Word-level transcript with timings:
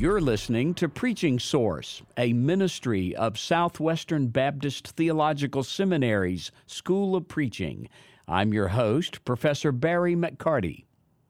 You're 0.00 0.22
listening 0.22 0.72
to 0.76 0.88
Preaching 0.88 1.38
Source, 1.38 2.00
a 2.16 2.32
ministry 2.32 3.14
of 3.14 3.38
Southwestern 3.38 4.28
Baptist 4.28 4.88
Theological 4.88 5.62
Seminary's 5.62 6.50
School 6.64 7.14
of 7.14 7.28
Preaching. 7.28 7.86
I'm 8.26 8.54
your 8.54 8.68
host, 8.68 9.22
Professor 9.26 9.72
Barry 9.72 10.16
McCarty. 10.16 10.84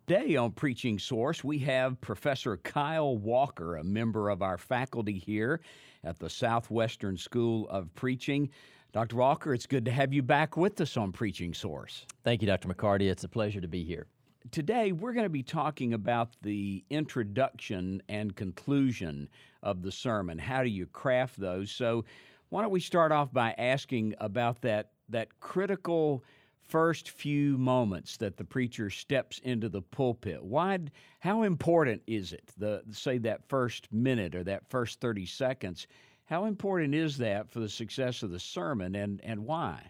Today 0.07 0.37
on 0.37 0.53
Preaching 0.53 1.01
Source, 1.01 1.43
we 1.43 1.59
have 1.59 2.01
Professor 2.01 2.59
Kyle 2.59 3.17
Walker, 3.17 3.77
a 3.77 3.83
member 3.83 4.29
of 4.29 4.41
our 4.41 4.57
faculty 4.57 5.19
here 5.19 5.61
at 6.05 6.21
the 6.21 6.31
Southwestern 6.31 7.17
School 7.17 7.69
of 7.71 7.93
Preaching. 7.97 8.51
Dr. 8.93 9.17
Walker, 9.17 9.53
it's 9.53 9.67
good 9.67 9.85
to 9.87 9.91
have 9.91 10.13
you 10.13 10.23
back 10.23 10.57
with 10.57 10.81
us 10.81 10.97
on 10.97 11.11
Preaching 11.11 11.55
Source. 11.55 12.07
Thank 12.23 12.41
you, 12.41 12.47
Dr. 12.47 12.69
McCarty. 12.69 13.11
It's 13.11 13.25
a 13.25 13.29
pleasure 13.29 13.61
to 13.61 13.67
be 13.67 13.83
here. 13.83 14.07
Today, 14.51 14.91
we're 14.91 15.13
going 15.13 15.27
to 15.27 15.29
be 15.29 15.43
talking 15.43 15.93
about 15.93 16.35
the 16.41 16.83
introduction 16.89 18.03
and 18.09 18.35
conclusion 18.35 19.29
of 19.63 19.83
the 19.83 19.93
sermon. 19.93 20.39
How 20.39 20.63
do 20.63 20.71
you 20.71 20.87
craft 20.87 21.39
those? 21.39 21.71
So, 21.71 22.07
why 22.49 22.63
don't 22.63 22.71
we 22.71 22.81
start 22.81 23.13
off 23.13 23.31
by 23.33 23.55
asking 23.59 24.15
about 24.19 24.63
that, 24.63 24.93
that 25.11 25.39
critical 25.41 26.25
first 26.67 27.11
few 27.11 27.59
moments 27.59 28.17
that 28.17 28.39
the 28.39 28.45
preacher 28.45 28.89
steps 28.89 29.41
into 29.41 29.69
the 29.69 29.83
pulpit? 29.83 30.43
Why, 30.43 30.79
how 31.21 31.43
important 31.43 32.03
is 32.07 32.33
it, 32.33 32.51
the, 32.57 32.83
say, 32.91 33.19
that 33.19 33.47
first 33.47 33.93
minute 33.93 34.35
or 34.35 34.43
that 34.45 34.67
first 34.71 35.01
30 35.01 35.27
seconds? 35.27 35.87
How 36.25 36.47
important 36.47 36.95
is 36.95 37.19
that 37.19 37.51
for 37.51 37.61
the 37.61 37.69
success 37.69 38.23
of 38.23 38.31
the 38.31 38.41
sermon 38.41 38.97
and, 38.97 39.21
and 39.23 39.45
why? 39.45 39.83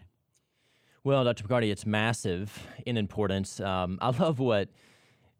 Well, 1.03 1.23
Dr. 1.23 1.45
McCarty, 1.45 1.71
it's 1.71 1.87
massive 1.87 2.67
in 2.85 2.95
importance. 2.95 3.59
Um, 3.59 3.97
I 4.03 4.11
love 4.11 4.37
what 4.37 4.69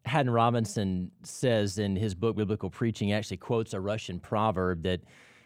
Haddon 0.04 0.32
Robinson 0.32 1.12
says 1.22 1.78
in 1.78 1.94
his 1.94 2.16
book, 2.16 2.34
Biblical 2.34 2.68
Preaching. 2.68 3.08
He 3.08 3.14
actually 3.14 3.36
quotes 3.36 3.72
a 3.72 3.80
Russian 3.80 4.18
proverb 4.18 4.82
that 4.82 5.02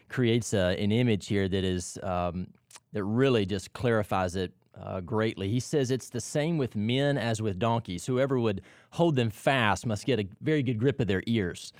creates 0.09 0.55
a, 0.55 0.75
an 0.81 0.91
image 0.91 1.27
here 1.27 1.47
that 1.47 1.63
is 1.63 1.99
um, 2.01 2.47
that 2.93 3.03
really 3.03 3.45
just 3.45 3.73
clarifies 3.73 4.35
it 4.35 4.53
uh, 4.81 5.01
greatly. 5.01 5.49
He 5.49 5.59
says 5.59 5.91
it's 5.91 6.09
the 6.09 6.21
same 6.21 6.57
with 6.57 6.75
men 6.75 7.19
as 7.19 7.39
with 7.39 7.59
donkeys. 7.59 8.07
Whoever 8.07 8.39
would 8.39 8.61
hold 8.89 9.15
them 9.15 9.29
fast 9.29 9.85
must 9.85 10.03
get 10.03 10.19
a 10.19 10.27
very 10.41 10.63
good 10.63 10.79
grip 10.79 10.99
of 10.99 11.05
their 11.05 11.21
ears. 11.27 11.73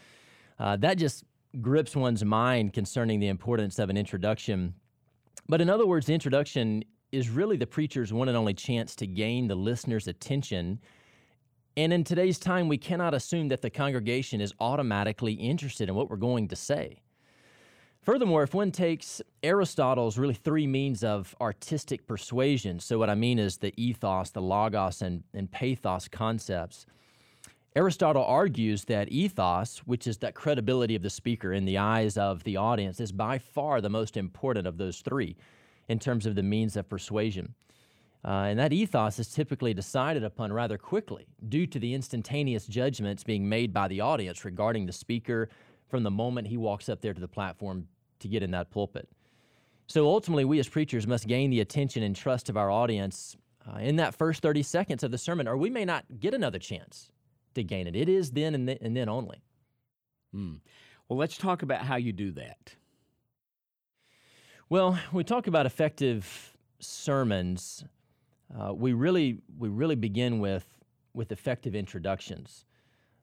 Uh, 0.59 0.75
that 0.77 0.99
just 0.99 1.23
grips 1.59 1.95
one's 1.95 2.23
mind 2.23 2.73
concerning 2.73 3.19
the 3.19 3.29
importance 3.29 3.79
of 3.79 3.89
an 3.89 3.97
introduction. 3.97 4.75
But 5.49 5.59
in 5.59 5.72
other 5.72 5.88
words, 5.88 6.05
the 6.05 6.13
introduction 6.13 6.83
is 7.11 7.30
really 7.30 7.58
the 7.58 7.67
preacher's 7.67 8.11
one 8.11 8.27
and 8.27 8.38
only 8.38 8.53
chance 8.53 8.95
to 8.95 9.08
gain 9.08 9.47
the 9.47 9.55
listener's 9.55 10.08
attention. 10.08 10.80
And 11.75 11.94
in 11.94 12.03
today's 12.03 12.39
time, 12.39 12.67
we 12.67 12.77
cannot 12.77 13.13
assume 13.13 13.47
that 13.50 13.61
the 13.61 13.69
congregation 13.69 14.41
is 14.41 14.53
automatically 14.59 15.33
interested 15.33 15.89
in 15.89 15.95
what 15.95 16.09
we're 16.09 16.17
going 16.17 16.47
to 16.50 16.55
say. 16.55 17.02
Furthermore, 18.02 18.44
if 18.44 18.53
one 18.53 18.72
takes 18.72 19.22
Aristotle's 19.44 20.17
really 20.17 20.33
three 20.33 20.66
means 20.66 21.03
of 21.03 21.35
artistic 21.41 22.08
persuasion, 22.08 22.80
so 22.80 22.97
what 22.97 23.09
I 23.09 23.16
mean 23.16 23.38
is 23.38 23.58
the 23.58 23.73
ethos, 23.75 24.30
the 24.30 24.41
logos, 24.41 25.02
and, 25.02 25.23
and 25.33 25.52
pathos 25.52 26.08
concepts, 26.08 26.85
Aristotle 27.75 28.23
argues 28.23 28.85
that 28.85 29.11
ethos, 29.11 29.80
which 29.80 30.08
is 30.08 30.17
that 30.19 30.35
credibility 30.35 30.95
of 30.95 31.03
the 31.03 31.09
speaker 31.09 31.53
in 31.53 31.66
the 31.66 31.78
eyes 31.78 32.17
of 32.17 32.44
the 32.44 32.58
audience, 32.58 33.00
is 33.00 33.11
by 33.11 33.38
far 33.38 33.81
the 33.81 33.89
most 33.89 34.17
important 34.17 34.66
of 34.66 34.78
those 34.78 35.02
three 35.02 35.35
in 35.88 35.99
terms 35.99 36.25
of 36.25 36.35
the 36.35 36.43
means 36.43 36.75
of 36.75 36.89
persuasion. 36.89 37.53
Uh, 38.25 38.47
and 38.49 38.59
that 38.59 38.73
ethos 38.73 39.19
is 39.19 39.30
typically 39.30 39.73
decided 39.73 40.23
upon 40.23 40.52
rather 40.52 40.77
quickly 40.77 41.27
due 41.49 41.66
to 41.67 41.79
the 41.79 41.94
instantaneous 41.94 42.66
judgments 42.66 43.23
being 43.23 43.47
made 43.47 43.73
by 43.73 43.88
the 43.88 44.02
audience 44.02 44.44
regarding 44.44 44.85
the 44.85 44.91
speaker 44.91 45.49
from 45.88 46.03
the 46.03 46.12
moment 46.12 46.47
he 46.47 46.57
walks 46.57 46.89
up 46.89 47.01
there 47.01 47.13
to 47.13 47.22
the 47.22 47.28
platform 47.28 47.88
to 48.19 48.28
get 48.28 48.44
in 48.44 48.51
that 48.51 48.69
pulpit. 48.72 49.07
So 49.88 50.06
ultimately, 50.07 50.44
we 50.44 50.59
as 50.59 50.67
preachers 50.67 51.07
must 51.07 51.28
gain 51.28 51.50
the 51.50 51.62
attention 51.62 52.03
and 52.03 52.16
trust 52.16 52.50
of 52.50 52.57
our 52.57 52.69
audience 52.69 53.38
uh, 53.66 53.78
in 53.78 53.95
that 53.97 54.16
first 54.16 54.41
30 54.41 54.63
seconds 54.63 55.03
of 55.03 55.12
the 55.12 55.17
sermon, 55.17 55.47
or 55.47 55.56
we 55.56 55.69
may 55.69 55.85
not 55.85 56.03
get 56.19 56.33
another 56.33 56.59
chance 56.59 57.12
to 57.56 57.63
gain 57.63 57.88
it. 57.88 57.95
It 57.95 58.09
is 58.09 58.31
then 58.31 58.53
and, 58.56 58.67
th- 58.67 58.79
and 58.81 58.95
then 58.95 59.07
only. 59.07 59.41
Hmm. 60.33 60.56
Well, 61.07 61.17
let's 61.17 61.38
talk 61.38 61.62
about 61.62 61.81
how 61.81 61.95
you 61.95 62.12
do 62.12 62.31
that. 62.31 62.75
Well, 64.69 65.00
we 65.13 65.23
talk 65.23 65.47
about 65.47 65.66
effective 65.66 66.57
sermons. 66.79 67.85
Uh, 68.53 68.73
we 68.73 68.91
really 68.91 69.38
we 69.57 69.69
really 69.69 69.95
begin 69.95 70.39
with 70.39 70.66
with 71.13 71.31
effective 71.31 71.73
introductions. 71.73 72.66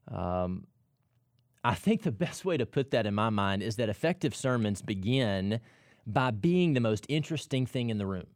Um, 0.09 0.67
I 1.63 1.75
think 1.75 2.03
the 2.03 2.13
best 2.13 2.47
way 2.47 2.57
to 2.57 2.65
put 2.65 2.93
that 2.93 3.05
in 3.05 3.15
my 3.15 3.29
mind 3.29 3.63
is 3.63 3.77
that 3.77 3.91
effective 3.91 4.35
sermons 4.35 4.81
begin 4.81 5.61
by 6.07 6.31
being 6.31 6.73
the 6.73 6.81
most 6.81 7.05
interesting 7.11 7.67
thing 7.67 7.91
in 7.91 7.99
the 7.99 8.07
room 8.07 8.27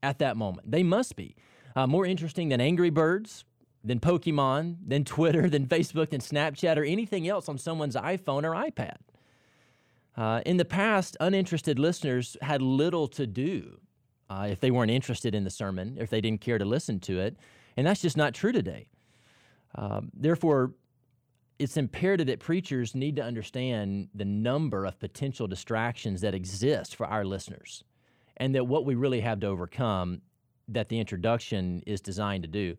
at 0.00 0.20
that 0.20 0.36
moment. 0.36 0.70
They 0.70 0.84
must 0.84 1.16
be 1.16 1.34
uh, 1.74 1.88
more 1.88 2.06
interesting 2.06 2.50
than 2.50 2.60
Angry 2.60 2.90
Birds, 2.90 3.44
than 3.82 3.98
Pokemon, 3.98 4.76
than 4.86 5.04
Twitter, 5.04 5.50
than 5.50 5.66
Facebook, 5.66 6.10
than 6.10 6.20
Snapchat, 6.20 6.76
or 6.76 6.84
anything 6.84 7.26
else 7.26 7.48
on 7.48 7.58
someone's 7.58 7.96
iPhone 7.96 8.44
or 8.44 8.52
iPad. 8.52 8.98
Uh, 10.16 10.40
in 10.44 10.56
the 10.56 10.64
past, 10.64 11.16
uninterested 11.20 11.78
listeners 11.78 12.36
had 12.42 12.60
little 12.60 13.06
to 13.06 13.26
do 13.26 13.78
uh, 14.30 14.48
if 14.50 14.60
they 14.60 14.70
weren't 14.70 14.90
interested 14.90 15.34
in 15.34 15.44
the 15.44 15.50
sermon, 15.50 15.96
if 15.98 16.10
they 16.10 16.20
didn't 16.20 16.40
care 16.40 16.58
to 16.58 16.64
listen 16.64 17.00
to 17.00 17.20
it. 17.20 17.36
And 17.76 17.86
that's 17.86 18.02
just 18.02 18.16
not 18.16 18.34
true 18.34 18.52
today. 18.52 18.88
Um, 19.74 20.10
therefore, 20.12 20.72
it's 21.58 21.76
imperative 21.76 22.26
that 22.28 22.40
preachers 22.40 22.94
need 22.94 23.16
to 23.16 23.22
understand 23.22 24.08
the 24.14 24.24
number 24.24 24.84
of 24.84 24.98
potential 24.98 25.46
distractions 25.46 26.20
that 26.20 26.34
exist 26.34 26.94
for 26.94 27.06
our 27.06 27.24
listeners 27.24 27.84
and 28.36 28.54
that 28.54 28.66
what 28.66 28.84
we 28.84 28.94
really 28.94 29.20
have 29.20 29.40
to 29.40 29.46
overcome 29.46 30.20
that 30.68 30.88
the 30.88 30.98
introduction 31.00 31.82
is 31.86 32.00
designed 32.00 32.44
to 32.44 32.48
do. 32.48 32.76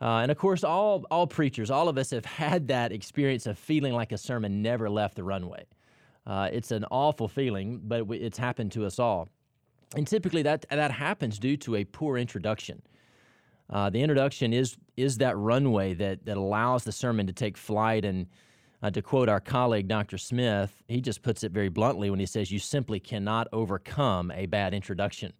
Uh, 0.00 0.18
and 0.18 0.30
of 0.30 0.36
course, 0.36 0.62
all, 0.62 1.04
all 1.10 1.26
preachers, 1.26 1.70
all 1.70 1.88
of 1.88 1.96
us 1.96 2.10
have 2.10 2.26
had 2.26 2.68
that 2.68 2.92
experience 2.92 3.46
of 3.46 3.58
feeling 3.58 3.94
like 3.94 4.12
a 4.12 4.18
sermon 4.18 4.60
never 4.60 4.90
left 4.90 5.14
the 5.14 5.24
runway. 5.24 5.64
Uh, 6.26 6.48
it's 6.52 6.72
an 6.72 6.84
awful 6.90 7.28
feeling, 7.28 7.80
but 7.84 8.02
it's 8.10 8.38
happened 8.38 8.72
to 8.72 8.84
us 8.84 8.98
all. 8.98 9.28
And 9.94 10.06
typically 10.06 10.42
that, 10.42 10.66
that 10.70 10.90
happens 10.90 11.38
due 11.38 11.56
to 11.58 11.76
a 11.76 11.84
poor 11.84 12.18
introduction. 12.18 12.82
Uh, 13.70 13.90
the 13.90 14.02
introduction 14.02 14.52
is, 14.52 14.76
is 14.96 15.18
that 15.18 15.36
runway 15.36 15.94
that, 15.94 16.24
that 16.26 16.36
allows 16.36 16.84
the 16.84 16.92
sermon 16.92 17.26
to 17.26 17.32
take 17.32 17.56
flight. 17.56 18.04
And 18.04 18.26
uh, 18.82 18.90
to 18.90 19.02
quote 19.02 19.28
our 19.28 19.40
colleague, 19.40 19.88
Dr. 19.88 20.18
Smith, 20.18 20.82
he 20.88 21.00
just 21.00 21.22
puts 21.22 21.44
it 21.44 21.52
very 21.52 21.68
bluntly 21.68 22.10
when 22.10 22.20
he 22.20 22.26
says, 22.26 22.50
You 22.50 22.58
simply 22.58 23.00
cannot 23.00 23.48
overcome 23.52 24.30
a 24.32 24.46
bad 24.46 24.74
introduction. 24.74 25.32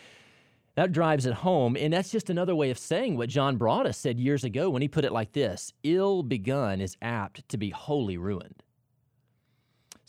that 0.74 0.92
drives 0.92 1.26
it 1.26 1.34
home. 1.34 1.76
And 1.78 1.92
that's 1.92 2.10
just 2.10 2.30
another 2.30 2.54
way 2.54 2.70
of 2.70 2.78
saying 2.78 3.16
what 3.16 3.28
John 3.28 3.56
Broadus 3.56 3.98
said 3.98 4.18
years 4.18 4.44
ago 4.44 4.70
when 4.70 4.82
he 4.82 4.88
put 4.88 5.04
it 5.04 5.12
like 5.12 5.32
this 5.32 5.72
Ill 5.82 6.22
begun 6.22 6.80
is 6.80 6.96
apt 7.02 7.48
to 7.50 7.58
be 7.58 7.70
wholly 7.70 8.16
ruined. 8.16 8.62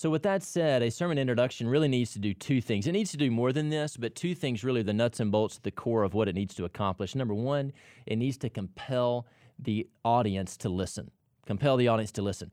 So, 0.03 0.09
with 0.09 0.23
that 0.23 0.43
said, 0.43 0.83
a 0.83 0.91
sermon 0.91 1.17
introduction 1.17 1.65
really 1.65 1.87
needs 1.87 2.11
to 2.11 2.19
do 2.19 2.33
two 2.33 2.59
things. 2.59 2.87
It 2.87 2.91
needs 2.91 3.11
to 3.11 3.17
do 3.17 3.31
more 3.31 3.53
than 3.53 3.69
this, 3.69 3.95
but 3.95 4.15
two 4.15 4.35
things 4.35 4.61
really 4.61 4.81
are 4.81 4.83
the 4.83 4.91
nuts 4.91 5.21
and 5.21 5.31
bolts, 5.31 5.59
the 5.59 5.71
core 5.71 6.03
of 6.03 6.13
what 6.13 6.27
it 6.27 6.35
needs 6.35 6.53
to 6.55 6.65
accomplish. 6.65 7.15
Number 7.15 7.33
one, 7.33 7.71
it 8.05 8.17
needs 8.17 8.35
to 8.39 8.49
compel 8.49 9.25
the 9.57 9.87
audience 10.03 10.57
to 10.57 10.67
listen. 10.67 11.09
Compel 11.45 11.77
the 11.77 11.87
audience 11.87 12.11
to 12.11 12.21
listen. 12.21 12.51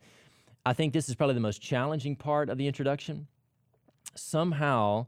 I 0.65 0.75
think 0.75 0.93
this 0.93 1.09
is 1.09 1.17
probably 1.17 1.35
the 1.35 1.41
most 1.41 1.61
challenging 1.61 2.15
part 2.15 2.51
of 2.51 2.57
the 2.57 2.69
introduction. 2.69 3.27
Somehow, 4.15 5.07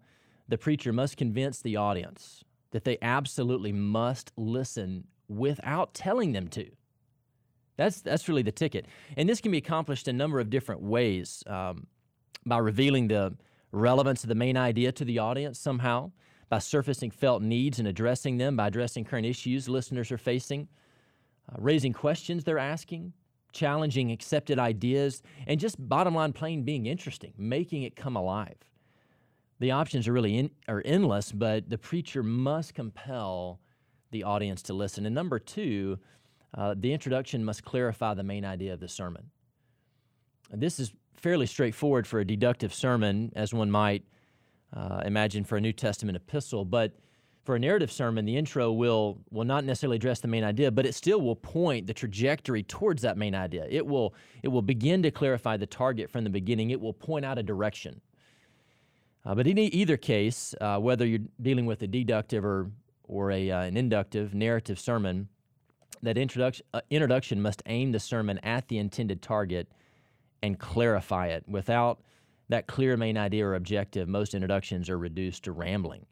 the 0.49 0.59
preacher 0.59 0.93
must 0.93 1.17
convince 1.17 1.63
the 1.63 1.77
audience 1.77 2.43
that 2.73 2.83
they 2.83 2.99
absolutely 3.03 3.71
must 3.71 4.33
listen 4.37 5.05
without 5.29 5.95
telling 5.95 6.33
them 6.33 6.49
to. 6.49 6.69
That's, 7.77 8.01
that's 8.01 8.29
really 8.29 8.43
the 8.43 8.51
ticket. 8.51 8.87
And 9.17 9.29
this 9.29 9.41
can 9.41 9.53
be 9.53 9.59
accomplished 9.59 10.09
a 10.09 10.13
number 10.13 10.41
of 10.41 10.51
different 10.51 10.83
ways. 10.83 11.45
Um, 11.47 11.87
by 12.45 12.59
revealing 12.59 13.09
the 13.09 13.35
relevance 13.71 14.23
of 14.23 14.29
the 14.29 14.35
main 14.35 14.57
idea 14.57 14.93
to 14.93 15.05
the 15.05 15.19
audience 15.19 15.59
somehow, 15.59 16.11
by 16.49 16.59
surfacing 16.59 17.11
felt 17.11 17.43
needs 17.43 17.79
and 17.79 17.89
addressing 17.89 18.37
them, 18.37 18.57
by 18.57 18.67
addressing 18.67 19.05
current 19.05 19.27
issues 19.27 19.69
listeners 19.69 20.13
are 20.13 20.19
facing, 20.19 20.69
uh, 21.51 21.57
raising 21.59 21.93
questions 21.93 22.45
they're 22.45 22.59
asking, 22.59 23.13
challenging 23.53 24.11
accepted 24.11 24.59
ideas, 24.59 25.23
and 25.47 25.59
just 25.59 25.77
bottom 25.89 26.15
line 26.15 26.33
plain 26.33 26.63
being 26.63 26.87
interesting, 26.87 27.33
making 27.39 27.83
it 27.85 27.97
come 27.97 28.17
alive. 28.17 28.57
The 29.61 29.71
options 29.71 30.09
are 30.09 30.13
really 30.13 30.37
in, 30.37 30.51
are 30.69 30.83
endless, 30.85 31.33
but 31.33 31.71
the 31.71 31.79
preacher 31.79 32.23
must 32.23 32.75
compel 32.75 33.61
the 34.11 34.25
audience 34.25 34.61
to 34.63 34.75
listen. 34.75 35.07
And 35.07 35.15
number 35.15 35.39
two, 35.39 35.99
uh, 36.55 36.75
the 36.77 36.93
introduction 36.93 37.45
must 37.45 37.65
clarify 37.65 38.15
the 38.15 38.25
main 38.25 38.45
idea 38.45 38.75
of 38.75 38.81
the 38.81 38.89
sermon. 38.89 39.31
This 40.51 40.79
is 40.79 40.93
fairly 41.23 41.47
straightforward 41.47 42.07
for 42.07 42.21
a 42.21 42.25
deductive 42.25 42.75
sermon, 42.75 43.33
as 43.37 43.55
one 43.55 43.71
might 43.71 44.05
uh, 44.77 45.03
imagine 45.07 45.45
for 45.45 45.57
a 45.57 45.61
New 45.61 45.73
Testament 45.73 46.17
epistle, 46.17 46.65
but 46.65 46.93
For 47.45 47.57
a 47.57 47.59
narrative 47.59 47.91
sermon, 47.91 48.25
the 48.25 48.37
intro 48.37 48.71
will 48.71 49.19
will 49.31 49.45
not 49.45 49.65
necessarily 49.65 49.97
address 49.97 50.21
the 50.21 50.29
main 50.29 50.45
idea, 50.45 50.71
but 50.71 50.87
it 50.87 50.95
still 50.95 51.21
will 51.21 51.35
point 51.35 51.89
the 51.89 51.95
trajectory 51.95 52.63
towards 52.63 53.03
that 53.03 53.19
main 53.19 53.35
idea. 53.35 53.67
It 53.69 53.85
will 53.85 54.15
it 54.45 54.49
will 54.49 54.63
begin 54.63 55.03
to 55.03 55.11
clarify 55.11 55.57
the 55.57 55.67
target 55.67 56.09
from 56.09 56.23
the 56.23 56.31
beginning. 56.31 56.71
It 56.71 56.81
will 56.81 56.93
point 56.93 57.25
out 57.25 57.39
a 57.39 57.43
direction. 57.43 58.01
Uh, 59.25 59.35
but 59.35 59.47
in 59.49 59.59
either 59.59 59.97
case, 59.97 60.55
uh, 60.61 60.79
whether 60.79 61.05
you're 61.05 61.21
dealing 61.41 61.67
with 61.67 61.83
a 61.83 61.89
deductive 61.89 62.45
or 62.45 62.71
or 63.09 63.33
a, 63.33 63.51
uh, 63.51 63.63
an 63.63 63.77
inductive 63.77 64.35
narrative 64.35 64.79
sermon, 64.79 65.29
that 66.01 66.17
introduction 66.17 66.65
uh, 66.73 66.81
introduction 66.91 67.43
must 67.43 67.61
aim 67.67 67.91
the 67.91 68.01
sermon 68.01 68.39
at 68.45 68.69
the 68.69 68.79
intended 68.79 69.21
target 69.21 69.69
and 70.43 70.59
clarify 70.59 71.29
it. 71.29 71.45
Without 71.49 72.01
that 72.49 72.67
clear 72.67 72.97
main 72.97 73.17
idea 73.17 73.47
or 73.47 73.55
objective, 73.55 74.09
most 74.09 74.35
introductions 74.35 74.91
are 74.91 74.99
reduced 74.99 75.45
to 75.45 75.53
rambling. 75.53 76.07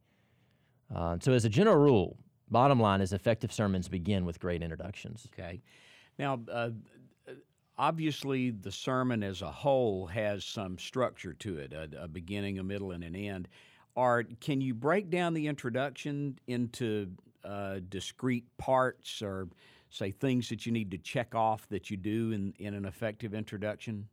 Uh, 0.94 1.18
so, 1.20 1.32
as 1.32 1.44
a 1.44 1.48
general 1.48 1.76
rule, 1.76 2.16
bottom 2.50 2.80
line 2.80 3.00
is 3.00 3.12
effective 3.12 3.52
sermons 3.52 3.88
begin 3.88 4.24
with 4.24 4.40
great 4.40 4.62
introductions. 4.62 5.26
Okay. 5.32 5.62
Now, 6.18 6.40
uh, 6.50 6.70
obviously, 7.78 8.50
the 8.50 8.72
sermon 8.72 9.22
as 9.22 9.42
a 9.42 9.50
whole 9.50 10.06
has 10.06 10.44
some 10.44 10.78
structure 10.78 11.32
to 11.34 11.58
it 11.58 11.72
a, 11.72 11.88
a 12.04 12.08
beginning, 12.08 12.58
a 12.58 12.62
middle, 12.62 12.92
and 12.92 13.04
an 13.04 13.14
end. 13.14 13.48
Are, 13.96 14.24
can 14.40 14.60
you 14.60 14.74
break 14.74 15.10
down 15.10 15.34
the 15.34 15.46
introduction 15.46 16.38
into 16.46 17.10
uh, 17.44 17.80
discrete 17.88 18.46
parts 18.58 19.22
or, 19.22 19.48
say, 19.90 20.10
things 20.10 20.48
that 20.48 20.64
you 20.64 20.72
need 20.72 20.90
to 20.92 20.98
check 20.98 21.34
off 21.34 21.68
that 21.68 21.90
you 21.90 21.96
do 21.96 22.32
in, 22.32 22.54
in 22.58 22.74
an 22.74 22.84
effective 22.84 23.34
introduction? 23.34 24.08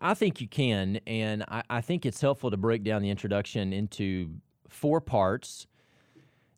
I 0.00 0.14
think 0.14 0.40
you 0.40 0.48
can, 0.48 1.00
and 1.06 1.44
I, 1.48 1.62
I 1.68 1.80
think 1.80 2.06
it's 2.06 2.20
helpful 2.20 2.50
to 2.50 2.56
break 2.56 2.84
down 2.84 3.02
the 3.02 3.10
introduction 3.10 3.72
into 3.72 4.30
four 4.68 5.00
parts 5.00 5.66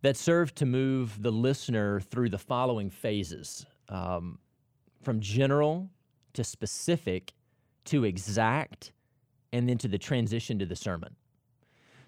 that 0.02 0.16
serve 0.16 0.54
to 0.56 0.66
move 0.66 1.22
the 1.22 1.30
listener 1.30 2.00
through 2.00 2.28
the 2.28 2.38
following 2.38 2.90
phases 2.90 3.64
um, 3.88 4.38
from 5.02 5.20
general 5.20 5.88
to 6.34 6.44
specific 6.44 7.32
to 7.84 8.04
exact 8.04 8.92
and 9.52 9.68
then 9.68 9.78
to 9.78 9.88
the 9.88 9.98
transition 9.98 10.58
to 10.58 10.66
the 10.66 10.76
sermon. 10.76 11.14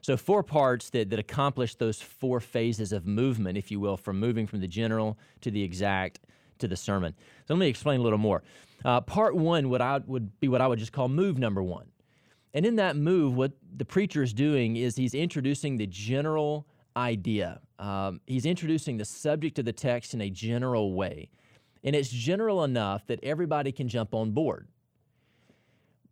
So, 0.01 0.19
four 0.19 0.43
parts 0.43 0.91
that, 0.91 1.09
that 1.11 1.19
accomplish 1.19 1.77
those 1.77 2.01
four 2.01 2.39
phases 2.39 2.93
of 2.93 3.07
movement, 3.07 3.57
if 3.57 3.71
you 3.71 3.81
will, 3.81 3.97
from 3.97 4.21
moving 4.21 4.47
from 4.47 4.61
the 4.61 4.69
general 4.69 5.19
to 5.41 5.51
the 5.51 5.63
exact 5.63 6.21
to 6.59 6.69
the 6.69 6.77
sermon. 6.77 7.15
So, 7.47 7.55
let 7.55 7.61
me 7.61 7.69
explain 7.69 8.01
a 8.01 8.03
little 8.03 8.19
more. 8.19 8.43
Uh, 8.85 9.01
part 9.01 9.35
one 9.35 9.71
would, 9.71 9.81
I, 9.81 10.01
would 10.07 10.39
be 10.41 10.49
what 10.49 10.61
I 10.61 10.67
would 10.67 10.79
just 10.79 10.93
call 10.93 11.09
move 11.09 11.39
number 11.39 11.63
one. 11.63 11.87
And 12.53 12.65
in 12.65 12.77
that 12.77 12.97
move, 12.97 13.35
what 13.35 13.53
the 13.77 13.85
preacher 13.85 14.23
is 14.23 14.33
doing 14.33 14.77
is 14.77 14.95
he's 14.97 15.15
introducing 15.15 15.77
the 15.77 15.87
general 15.87 16.67
idea. 16.97 17.61
Um, 17.79 18.21
he's 18.27 18.47
introducing 18.47 18.97
the 18.97 19.05
subject 19.05 19.59
of 19.59 19.65
the 19.65 19.73
text 19.73 20.15
in 20.15 20.21
a 20.21 20.31
general 20.31 20.95
way. 20.95 21.31
And 21.83 21.97
it's 21.97 22.09
general 22.09 22.63
enough 22.65 23.07
that 23.09 23.21
everybody 23.23 23.73
can 23.73 23.89
jump 23.89 24.15
on 24.15 24.31
board. 24.31 24.69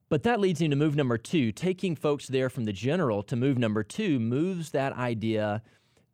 But 0.08 0.24
that 0.24 0.40
leads 0.40 0.60
him 0.60 0.70
to 0.70 0.76
move 0.76 0.96
number 0.96 1.16
two. 1.16 1.52
Taking 1.52 1.96
folks 1.96 2.26
there 2.26 2.50
from 2.50 2.64
the 2.64 2.72
general 2.72 3.22
to 3.22 3.36
move 3.36 3.56
number 3.56 3.82
two 3.82 4.18
moves 4.18 4.72
that 4.72 4.92
idea 4.94 5.62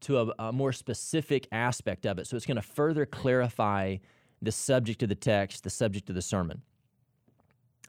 to 0.02 0.18
a, 0.18 0.32
a 0.38 0.52
more 0.52 0.72
specific 0.72 1.48
aspect 1.50 2.06
of 2.06 2.18
it. 2.18 2.26
So 2.26 2.36
it's 2.36 2.46
going 2.46 2.56
to 2.56 2.62
further 2.62 3.06
clarify 3.06 3.96
the 4.40 4.52
subject 4.52 5.02
of 5.02 5.08
the 5.08 5.14
text, 5.14 5.64
the 5.64 5.70
subject 5.70 6.08
of 6.08 6.14
the 6.14 6.22
sermon. 6.22 6.62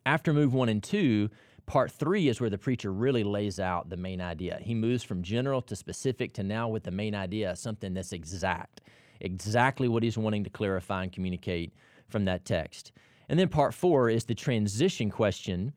After 0.05 0.33
move 0.33 0.53
one 0.53 0.69
and 0.69 0.81
two, 0.81 1.29
Part 1.69 1.91
three 1.91 2.29
is 2.29 2.41
where 2.41 2.49
the 2.49 2.57
preacher 2.57 2.91
really 2.91 3.23
lays 3.23 3.59
out 3.59 3.91
the 3.91 3.95
main 3.95 4.21
idea. 4.21 4.57
He 4.59 4.73
moves 4.73 5.03
from 5.03 5.21
general 5.21 5.61
to 5.61 5.75
specific 5.75 6.33
to 6.33 6.41
now 6.41 6.67
with 6.67 6.81
the 6.81 6.89
main 6.89 7.13
idea, 7.13 7.55
something 7.55 7.93
that's 7.93 8.11
exact, 8.11 8.81
exactly 9.19 9.87
what 9.87 10.01
he's 10.01 10.17
wanting 10.17 10.43
to 10.45 10.49
clarify 10.49 11.03
and 11.03 11.11
communicate 11.11 11.71
from 12.07 12.25
that 12.25 12.43
text. 12.43 12.91
And 13.29 13.39
then 13.39 13.49
part 13.49 13.75
four 13.75 14.09
is 14.09 14.23
the 14.23 14.33
transition 14.33 15.11
question, 15.11 15.73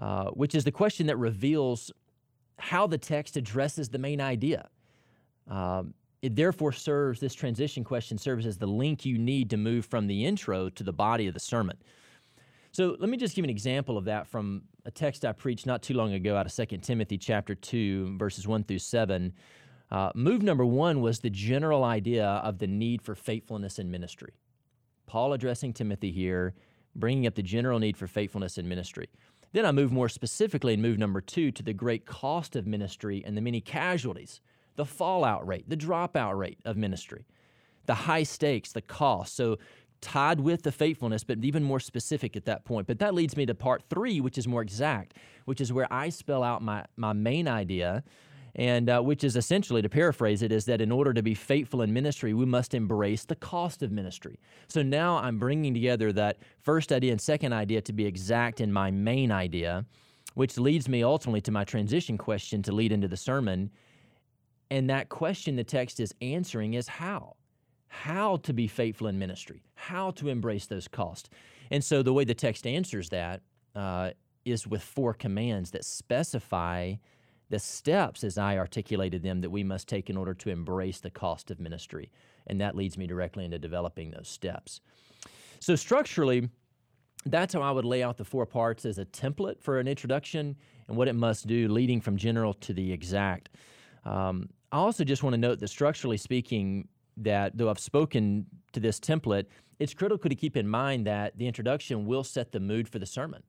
uh, 0.00 0.30
which 0.30 0.56
is 0.56 0.64
the 0.64 0.72
question 0.72 1.06
that 1.06 1.16
reveals 1.16 1.92
how 2.58 2.88
the 2.88 2.98
text 2.98 3.36
addresses 3.36 3.90
the 3.90 3.98
main 3.98 4.20
idea. 4.20 4.68
Um, 5.46 5.94
it 6.22 6.34
therefore 6.34 6.72
serves, 6.72 7.20
this 7.20 7.34
transition 7.34 7.84
question 7.84 8.18
serves 8.18 8.46
as 8.46 8.58
the 8.58 8.66
link 8.66 9.04
you 9.04 9.18
need 9.18 9.50
to 9.50 9.56
move 9.56 9.86
from 9.86 10.06
the 10.06 10.24
intro 10.24 10.68
to 10.70 10.82
the 10.82 10.92
body 10.92 11.26
of 11.26 11.34
the 11.34 11.40
sermon. 11.40 11.76
So 12.72 12.96
let 12.98 13.08
me 13.08 13.16
just 13.16 13.34
give 13.34 13.44
an 13.44 13.50
example 13.50 13.96
of 13.96 14.04
that 14.06 14.26
from 14.26 14.62
a 14.84 14.90
text 14.90 15.24
I 15.24 15.32
preached 15.32 15.66
not 15.66 15.82
too 15.82 15.94
long 15.94 16.12
ago 16.12 16.36
out 16.36 16.46
of 16.46 16.54
2 16.54 16.78
Timothy 16.78 17.18
chapter 17.18 17.54
2, 17.54 18.16
verses 18.18 18.46
1 18.46 18.64
through 18.64 18.78
7. 18.78 19.32
Uh, 19.90 20.10
move 20.14 20.42
number 20.42 20.66
one 20.66 21.00
was 21.00 21.20
the 21.20 21.30
general 21.30 21.84
idea 21.84 22.26
of 22.26 22.58
the 22.58 22.66
need 22.66 23.00
for 23.00 23.14
faithfulness 23.14 23.78
in 23.78 23.90
ministry. 23.90 24.34
Paul 25.06 25.32
addressing 25.32 25.72
Timothy 25.72 26.10
here, 26.10 26.54
bringing 26.94 27.26
up 27.26 27.34
the 27.34 27.42
general 27.42 27.78
need 27.78 27.96
for 27.96 28.06
faithfulness 28.06 28.58
in 28.58 28.68
ministry. 28.68 29.08
Then 29.52 29.64
I 29.64 29.72
move 29.72 29.90
more 29.90 30.10
specifically 30.10 30.74
in 30.74 30.82
move 30.82 30.98
number 30.98 31.22
two 31.22 31.50
to 31.52 31.62
the 31.62 31.72
great 31.72 32.04
cost 32.04 32.54
of 32.54 32.66
ministry 32.66 33.22
and 33.26 33.34
the 33.34 33.40
many 33.40 33.62
casualties, 33.62 34.42
the 34.78 34.86
fallout 34.86 35.46
rate, 35.46 35.68
the 35.68 35.76
dropout 35.76 36.38
rate 36.38 36.58
of 36.64 36.76
ministry, 36.76 37.26
the 37.86 37.94
high 37.94 38.22
stakes, 38.22 38.72
the 38.72 38.80
cost. 38.80 39.34
So 39.36 39.58
tied 40.00 40.38
with 40.38 40.62
the 40.62 40.70
faithfulness, 40.70 41.24
but 41.24 41.44
even 41.44 41.64
more 41.64 41.80
specific 41.80 42.36
at 42.36 42.44
that 42.44 42.64
point. 42.64 42.86
But 42.86 43.00
that 43.00 43.12
leads 43.12 43.36
me 43.36 43.44
to 43.46 43.54
part 43.54 43.82
three, 43.90 44.20
which 44.20 44.38
is 44.38 44.46
more 44.46 44.62
exact, 44.62 45.14
which 45.46 45.60
is 45.60 45.72
where 45.72 45.92
I 45.92 46.10
spell 46.10 46.44
out 46.44 46.62
my, 46.62 46.84
my 46.96 47.12
main 47.12 47.48
idea, 47.48 48.04
and 48.54 48.88
uh, 48.88 49.00
which 49.00 49.24
is 49.24 49.36
essentially, 49.36 49.82
to 49.82 49.88
paraphrase 49.88 50.42
it, 50.42 50.52
is 50.52 50.64
that 50.66 50.80
in 50.80 50.92
order 50.92 51.12
to 51.12 51.22
be 51.22 51.34
faithful 51.34 51.82
in 51.82 51.92
ministry, 51.92 52.32
we 52.32 52.46
must 52.46 52.72
embrace 52.72 53.24
the 53.24 53.34
cost 53.36 53.82
of 53.82 53.90
ministry. 53.90 54.38
So 54.68 54.80
now 54.82 55.16
I'm 55.16 55.38
bringing 55.38 55.74
together 55.74 56.12
that 56.12 56.38
first 56.62 56.92
idea 56.92 57.10
and 57.10 57.20
second 57.20 57.52
idea 57.52 57.80
to 57.82 57.92
be 57.92 58.06
exact 58.06 58.60
in 58.60 58.72
my 58.72 58.92
main 58.92 59.32
idea, 59.32 59.84
which 60.34 60.56
leads 60.56 60.88
me 60.88 61.02
ultimately 61.02 61.40
to 61.40 61.50
my 61.50 61.64
transition 61.64 62.16
question 62.16 62.62
to 62.62 62.72
lead 62.72 62.92
into 62.92 63.08
the 63.08 63.16
sermon. 63.16 63.70
And 64.70 64.90
that 64.90 65.08
question 65.08 65.56
the 65.56 65.64
text 65.64 65.98
is 66.00 66.14
answering 66.20 66.74
is 66.74 66.88
how? 66.88 67.36
how 67.88 68.36
to 68.36 68.52
be 68.52 68.68
faithful 68.68 69.06
in 69.06 69.18
ministry, 69.18 69.62
how 69.74 70.10
to 70.12 70.28
embrace 70.28 70.66
those 70.66 70.86
costs. 70.86 71.28
And 71.70 71.82
so 71.82 72.02
the 72.02 72.12
way 72.12 72.24
the 72.24 72.34
text 72.34 72.66
answers 72.66 73.08
that 73.08 73.40
uh, 73.74 74.10
is 74.44 74.66
with 74.66 74.82
four 74.82 75.14
commands 75.14 75.70
that 75.72 75.84
specify 75.84 76.94
the 77.50 77.58
steps 77.58 78.24
as 78.24 78.36
I 78.36 78.58
articulated 78.58 79.22
them 79.22 79.40
that 79.40 79.50
we 79.50 79.64
must 79.64 79.88
take 79.88 80.10
in 80.10 80.16
order 80.16 80.34
to 80.34 80.50
embrace 80.50 81.00
the 81.00 81.10
cost 81.10 81.50
of 81.50 81.58
ministry. 81.58 82.10
And 82.46 82.60
that 82.60 82.76
leads 82.76 82.98
me 82.98 83.06
directly 83.06 83.44
into 83.44 83.58
developing 83.58 84.10
those 84.10 84.28
steps. 84.28 84.80
So, 85.60 85.74
structurally, 85.74 86.48
that's 87.24 87.54
how 87.54 87.62
I 87.62 87.70
would 87.70 87.84
lay 87.84 88.02
out 88.02 88.16
the 88.16 88.24
four 88.24 88.46
parts 88.46 88.84
as 88.84 88.98
a 88.98 89.04
template 89.06 89.60
for 89.60 89.80
an 89.80 89.88
introduction 89.88 90.56
and 90.86 90.96
what 90.96 91.08
it 91.08 91.14
must 91.14 91.46
do, 91.46 91.68
leading 91.68 92.00
from 92.00 92.16
general 92.16 92.54
to 92.54 92.72
the 92.72 92.92
exact. 92.92 93.48
Um, 94.04 94.50
I 94.70 94.78
also 94.78 95.04
just 95.04 95.22
want 95.22 95.34
to 95.34 95.38
note 95.38 95.60
that 95.60 95.68
structurally 95.68 96.16
speaking, 96.16 96.88
that 97.16 97.56
though 97.56 97.70
I've 97.70 97.78
spoken 97.78 98.46
to 98.72 98.80
this 98.80 99.00
template, 99.00 99.46
it's 99.78 99.94
critical 99.94 100.28
to 100.28 100.34
keep 100.34 100.56
in 100.56 100.68
mind 100.68 101.06
that 101.06 101.36
the 101.38 101.46
introduction 101.46 102.06
will 102.06 102.24
set 102.24 102.52
the 102.52 102.60
mood 102.60 102.88
for 102.88 102.98
the 102.98 103.06
sermon. 103.06 103.42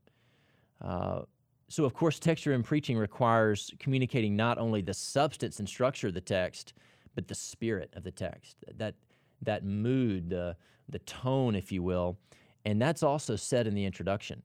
Uh, 0.82 1.22
so, 1.68 1.86
of 1.86 1.94
course, 1.94 2.20
texture 2.20 2.54
in 2.54 2.64
preaching 2.64 2.98
requires 2.98 3.72
communicating 3.80 4.36
not 4.36 4.58
only 4.58 4.82
the 4.82 4.94
substance 4.94 5.60
and 5.60 5.68
structure 5.68 6.08
of 6.08 6.14
the 6.14 6.22
text, 6.22 6.74
but 7.16 7.28
the 7.28 7.36
spirit 7.36 7.94
of 7.96 8.04
the 8.04 8.12
text, 8.12 8.58
that, 8.78 8.96
that 9.42 9.64
mood, 9.64 10.30
the, 10.30 10.56
the 10.88 11.00
tone, 11.00 11.56
if 11.56 11.72
you 11.72 11.84
will. 11.84 12.18
And 12.66 12.82
that's 12.82 13.04
also 13.04 13.36
set 13.36 13.68
in 13.68 13.76
the 13.76 13.86
introduction. 13.86 14.42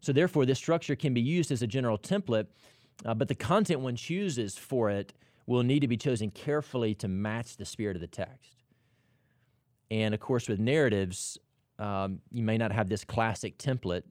So, 0.00 0.12
therefore, 0.12 0.46
this 0.46 0.58
structure 0.58 0.94
can 0.94 1.14
be 1.14 1.20
used 1.20 1.50
as 1.50 1.62
a 1.62 1.66
general 1.66 1.98
template, 1.98 2.46
uh, 3.04 3.14
but 3.14 3.28
the 3.28 3.34
content 3.34 3.80
one 3.80 3.96
chooses 3.96 4.56
for 4.56 4.90
it 4.90 5.12
will 5.46 5.62
need 5.62 5.80
to 5.80 5.88
be 5.88 5.96
chosen 5.96 6.30
carefully 6.30 6.94
to 6.94 7.08
match 7.08 7.56
the 7.56 7.64
spirit 7.64 7.96
of 7.96 8.00
the 8.00 8.06
text. 8.06 8.62
And 9.90 10.14
of 10.14 10.20
course, 10.20 10.48
with 10.48 10.58
narratives, 10.58 11.38
um, 11.78 12.20
you 12.30 12.42
may 12.42 12.56
not 12.56 12.72
have 12.72 12.88
this 12.88 13.04
classic 13.04 13.58
template, 13.58 14.04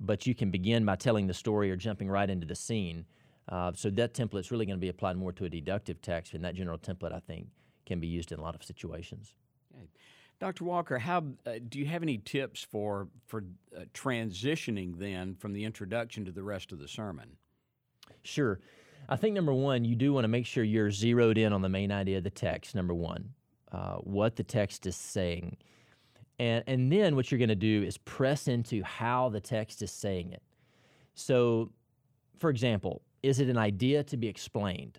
but 0.00 0.26
you 0.26 0.34
can 0.34 0.50
begin 0.50 0.84
by 0.84 0.96
telling 0.96 1.26
the 1.26 1.34
story 1.34 1.70
or 1.70 1.76
jumping 1.76 2.08
right 2.08 2.28
into 2.28 2.46
the 2.46 2.54
scene. 2.54 3.04
Uh, 3.48 3.72
so 3.74 3.90
that 3.90 4.14
template 4.14 4.40
is 4.40 4.50
really 4.50 4.66
going 4.66 4.76
to 4.76 4.80
be 4.80 4.88
applied 4.88 5.16
more 5.16 5.32
to 5.32 5.44
a 5.44 5.48
deductive 5.48 6.00
text, 6.00 6.34
and 6.34 6.44
that 6.44 6.54
general 6.54 6.78
template, 6.78 7.12
I 7.12 7.20
think, 7.20 7.48
can 7.84 8.00
be 8.00 8.06
used 8.06 8.32
in 8.32 8.38
a 8.38 8.42
lot 8.42 8.54
of 8.54 8.64
situations. 8.64 9.34
Okay. 9.74 9.86
Dr. 10.40 10.64
Walker, 10.64 10.98
how 10.98 11.24
uh, 11.46 11.52
do 11.68 11.78
you 11.78 11.86
have 11.86 12.02
any 12.02 12.18
tips 12.18 12.66
for 12.68 13.08
for 13.26 13.44
uh, 13.76 13.82
transitioning 13.92 14.98
then 14.98 15.36
from 15.36 15.52
the 15.52 15.64
introduction 15.64 16.24
to 16.24 16.32
the 16.32 16.42
rest 16.42 16.72
of 16.72 16.78
the 16.78 16.88
sermon? 16.88 17.36
Sure. 18.22 18.58
I 19.08 19.16
think 19.16 19.34
number 19.34 19.52
one, 19.52 19.84
you 19.84 19.96
do 19.96 20.12
want 20.12 20.24
to 20.24 20.28
make 20.28 20.46
sure 20.46 20.64
you're 20.64 20.90
zeroed 20.90 21.38
in 21.38 21.52
on 21.52 21.62
the 21.62 21.68
main 21.68 21.92
idea 21.92 22.18
of 22.18 22.24
the 22.24 22.30
text. 22.30 22.74
Number 22.74 22.94
one, 22.94 23.30
uh, 23.72 23.96
what 23.96 24.36
the 24.36 24.44
text 24.44 24.86
is 24.86 24.96
saying, 24.96 25.56
and 26.38 26.64
and 26.66 26.90
then 26.90 27.16
what 27.16 27.30
you're 27.30 27.38
going 27.38 27.48
to 27.48 27.54
do 27.54 27.82
is 27.82 27.98
press 27.98 28.48
into 28.48 28.82
how 28.82 29.28
the 29.28 29.40
text 29.40 29.82
is 29.82 29.90
saying 29.90 30.32
it. 30.32 30.42
So, 31.14 31.70
for 32.38 32.50
example, 32.50 33.02
is 33.22 33.40
it 33.40 33.48
an 33.48 33.58
idea 33.58 34.02
to 34.04 34.16
be 34.16 34.28
explained? 34.28 34.98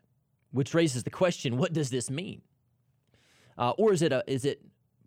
Which 0.51 0.73
raises 0.73 1.03
the 1.03 1.09
question: 1.09 1.57
What 1.57 1.73
does 1.73 1.89
this 1.89 2.09
mean? 2.09 2.41
Uh, 3.57 3.71
or 3.77 3.93
is 3.93 4.01
it, 4.01 4.11
a, 4.11 4.21
is 4.27 4.43
it 4.43 4.61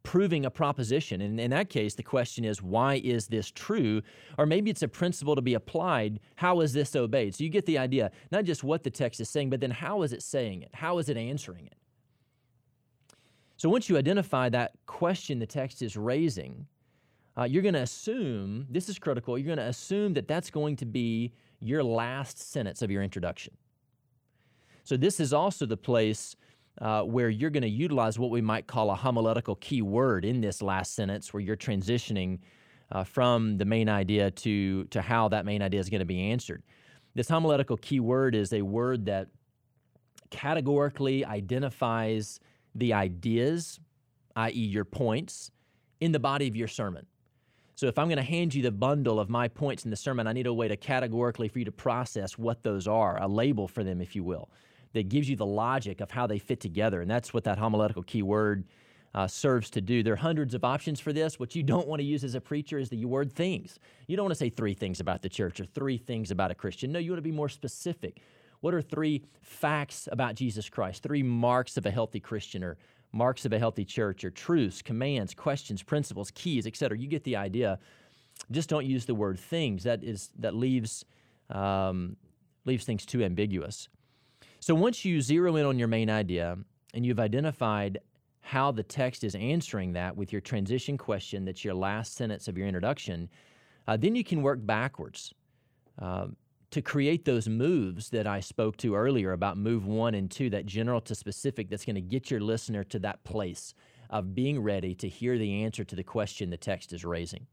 proving 0.09 0.47
a 0.47 0.51
proposition? 0.51 1.21
And 1.21 1.39
in 1.39 1.51
that 1.51 1.69
case, 1.69 1.95
the 1.95 2.03
question 2.03 2.43
is, 2.43 2.63
why 2.63 2.95
is 3.05 3.27
this 3.27 3.51
true? 3.51 4.01
Or 4.39 4.47
maybe 4.47 4.71
it's 4.71 4.83
a 4.83 4.89
principle 4.89 5.37
to 5.37 5.43
be 5.43 5.53
applied. 5.53 6.21
How 6.37 6.63
is 6.63 6.73
this 6.73 6.97
obeyed? 6.97 7.35
So 7.35 7.45
you 7.45 7.51
get 7.51 7.67
the 7.67 7.77
idea, 7.77 8.11
not 8.33 8.45
just 8.45 8.65
what 8.65 8.85
the 8.85 8.91
text 8.91 9.21
is 9.21 9.29
saying, 9.29 9.51
but 9.51 9.61
then 9.61 9.71
how 9.71 10.01
is 10.01 10.15
it 10.15 10.23
saying 10.23 10.63
it? 10.63 10.71
How 10.73 10.97
is 10.97 11.11
it 11.11 11.19
answering 11.19 11.67
it? 11.67 11.77
So 13.59 13.69
once 13.69 13.91
you 13.91 13.99
identify 13.99 14.49
that 14.49 14.73
question 14.87 15.41
the 15.41 15.47
text 15.47 15.83
is 15.83 15.95
raising, 15.95 16.67
uh, 17.37 17.45
you're 17.45 17.61
going 17.61 17.75
to 17.75 17.83
assume, 17.83 18.67
this 18.71 18.89
is 18.89 18.99
critical, 18.99 19.37
you're 19.37 19.55
going 19.55 19.59
to 19.59 19.71
assume 19.71 20.15
that 20.15 20.27
that's 20.27 20.49
going 20.49 20.77
to 20.77 20.87
be 20.87 21.35
your 21.61 21.85
last 21.85 22.51
sentence 22.51 22.81
of 22.81 22.91
your 22.91 23.03
introduction. 23.03 23.53
So 24.85 24.97
this 24.97 25.21
is 25.21 25.35
also 25.35 25.67
the 25.67 25.77
place 25.77 26.35
uh, 26.81 27.03
where 27.03 27.29
you're 27.29 27.51
going 27.51 27.63
to 27.63 27.69
utilize 27.69 28.19
what 28.19 28.31
we 28.31 28.41
might 28.41 28.67
call 28.67 28.91
a 28.91 28.95
homiletical 28.95 29.57
key 29.57 29.83
word 29.83 30.25
in 30.25 30.41
this 30.41 30.63
last 30.63 30.95
sentence, 30.95 31.33
where 31.33 31.41
you're 31.41 31.57
transitioning 31.57 32.39
uh, 32.93 33.05
from 33.05 33.59
the 33.59 33.65
main 33.65 33.89
idea 33.89 34.31
to, 34.31 34.85
to 34.85 35.03
how 35.03 35.29
that 35.29 35.45
main 35.45 35.63
idea 35.63 35.81
is 35.81 35.91
going 35.91 36.01
to 36.01 36.07
be 36.07 36.31
answered. 36.31 36.63
This 37.15 37.29
homiletical 37.29 37.77
key 37.77 38.01
word 38.01 38.35
is 38.35 38.53
a 38.53 38.63
word 38.63 39.07
that 39.07 39.29
categorically 40.31 41.25
identifies 41.25 42.39
the 42.75 42.93
ideas, 42.93 43.81
i.e., 44.37 44.53
your 44.53 44.85
points, 44.85 45.51
in 46.01 46.13
the 46.13 46.21
body 46.21 46.47
of 46.47 46.55
your 46.55 46.69
sermon. 46.69 47.07
So 47.75 47.87
if 47.87 47.99
I'm 47.99 48.07
going 48.07 48.19
to 48.19 48.23
hand 48.23 48.55
you 48.55 48.63
the 48.63 48.73
bundle 48.73 49.19
of 49.19 49.29
my 49.29 49.49
points 49.49 49.85
in 49.85 49.91
the 49.91 49.97
sermon, 49.97 50.27
I 50.27 50.33
need 50.33 50.47
a 50.47 50.53
way 50.53 50.69
to 50.69 50.77
categorically 50.77 51.49
for 51.49 51.59
you 51.59 51.65
to 51.65 51.73
process 51.73 52.37
what 52.39 52.63
those 52.63 52.87
are, 52.87 53.21
a 53.21 53.27
label 53.27 53.67
for 53.67 53.83
them, 53.83 54.01
if 54.01 54.15
you 54.15 54.23
will 54.23 54.49
that 54.93 55.09
gives 55.09 55.29
you 55.29 55.37
the 55.37 55.47
logic 55.47 56.01
of 56.01 56.11
how 56.11 56.27
they 56.27 56.39
fit 56.39 56.61
together. 56.61 57.01
And 57.01 57.11
that's 57.11 57.35
what 57.35 57.45
that 57.45 57.59
homiletical 57.59 58.03
keyword 58.03 58.65
uh, 59.15 59.27
serves 59.27 59.71
to 59.71 59.81
do. 59.81 60.03
There 60.03 60.15
are 60.15 60.17
hundreds 60.17 60.55
of 60.55 60.65
options 60.65 61.01
for 61.01 61.13
this. 61.13 61.39
What 61.39 61.55
you 61.55 61.63
don't 61.63 61.89
want 61.89 62.01
to 62.01 62.05
use 62.05 62.25
as 62.25 62.35
a 62.35 62.41
preacher 62.41 62.79
is 62.79 62.89
the 62.89 63.05
word 63.05 63.33
things. 63.33 63.79
You 64.07 64.17
don't 64.17 64.25
want 64.25 64.33
to 64.33 64.39
say 64.39 64.51
three 64.51 64.75
things 64.75 65.01
about 65.01 65.23
the 65.23 65.29
church 65.29 65.61
or 65.61 65.65
three 65.65 65.99
things 65.99 66.31
about 66.31 66.51
a 66.51 66.55
Christian. 66.55 66.93
No, 66.93 66.99
you 66.99 67.11
want 67.11 67.19
to 67.19 67.23
be 67.23 67.33
more 67.33 67.49
specific. 67.49 68.21
What 68.61 68.75
are 68.75 68.83
three 68.83 69.25
facts 69.41 70.09
about 70.11 70.35
Jesus 70.35 70.69
Christ? 70.69 71.03
Three 71.03 71.23
marks 71.23 71.77
of 71.77 71.87
a 71.87 71.91
healthy 71.91 72.21
Christian 72.21 72.65
or 72.65 72.77
marks 73.13 73.45
of 73.45 73.53
a 73.53 73.59
healthy 73.59 73.85
church 73.85 74.25
or 74.25 74.31
truths, 74.31 74.83
commands, 74.83 75.35
questions, 75.35 75.83
principles, 75.83 76.31
keys, 76.33 76.67
etc. 76.67 76.99
You 76.99 77.09
get 77.09 77.25
the 77.25 77.37
idea. 77.37 77.79
Just 78.51 78.69
don't 78.69 78.85
use 78.85 79.07
the 79.07 79.15
word 79.15 79.39
things. 79.39 79.85
That 79.85 80.03
is 80.05 80.31
that 80.39 80.55
leaves 80.55 81.05
um, 81.51 82.17
leaves 82.65 82.85
things 82.85 83.07
too 83.07 83.23
ambiguous. 83.23 83.89
So 84.61 84.75
once 84.75 85.05
you 85.05 85.21
zero 85.21 85.57
in 85.57 85.67
on 85.67 85.79
your 85.79 85.89
main 85.89 86.11
idea 86.11 86.59
and 86.95 87.07
you've 87.07 87.21
identified 87.21 87.99
how 88.41 88.73
the 88.73 88.83
text 88.83 89.25
is 89.25 89.35
answering 89.35 89.93
that 89.93 90.17
with 90.17 90.33
your 90.33 90.41
transition 90.41 90.97
question 90.97 91.45
that's 91.45 91.65
your 91.65 91.75
last 91.75 92.15
sentence 92.15 92.49
of 92.49 92.57
your 92.57 92.67
introduction, 92.67 93.29
uh, 93.87 93.97
then 93.97 94.15
you 94.15 94.25
can 94.25 94.43
work 94.43 94.59
backwards 94.65 95.33
uh, 96.01 96.27
to 96.71 96.83
create 96.83 97.25
those 97.25 97.49
moves 97.49 98.11
that 98.11 98.27
I 98.27 98.41
spoke 98.41 98.77
to 98.79 98.95
earlier 98.95 99.33
about 99.33 99.57
move 99.57 99.87
one 99.87 100.15
and 100.15 100.31
two, 100.31 100.51
that 100.51 100.67
general 100.67 101.01
to 101.03 101.15
specific 101.15 101.71
that's 101.71 101.85
going 101.85 101.95
to 101.95 102.01
get 102.01 102.31
your 102.31 102.41
listener 102.41 102.85
to 102.85 102.99
that 103.01 103.25
place 103.25 103.75
of 104.11 104.35
being 104.35 104.61
ready 104.61 104.95
to 104.97 105.09
hear 105.09 105.39
the 105.39 105.65
answer 105.65 105.85
to 105.85 105.97
the 105.97 106.03
question 106.03 106.51
the 106.51 106.57
text 106.57 106.93
is 106.93 107.05
raising. 107.05 107.47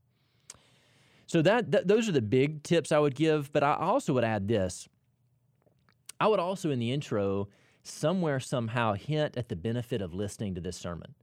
So 1.27 1.41
that, 1.41 1.71
that 1.71 1.87
those 1.87 2.07
are 2.07 2.13
the 2.13 2.21
big 2.21 2.63
tips 2.63 2.91
I 2.91 2.99
would 2.99 3.15
give, 3.15 3.51
but 3.51 3.63
I 3.63 3.75
also 3.75 4.13
would 4.13 4.23
add 4.23 4.47
this. 4.47 4.87
I 6.19 6.27
would 6.27 6.39
also, 6.39 6.71
in 6.71 6.79
the 6.79 6.91
intro, 6.91 7.49
somewhere, 7.83 8.39
somehow 8.39 8.93
hint 8.93 9.37
at 9.37 9.49
the 9.49 9.55
benefit 9.55 10.01
of 10.01 10.13
listening 10.13 10.55
to 10.55 10.61
this 10.61 10.77
sermon. 10.77 11.13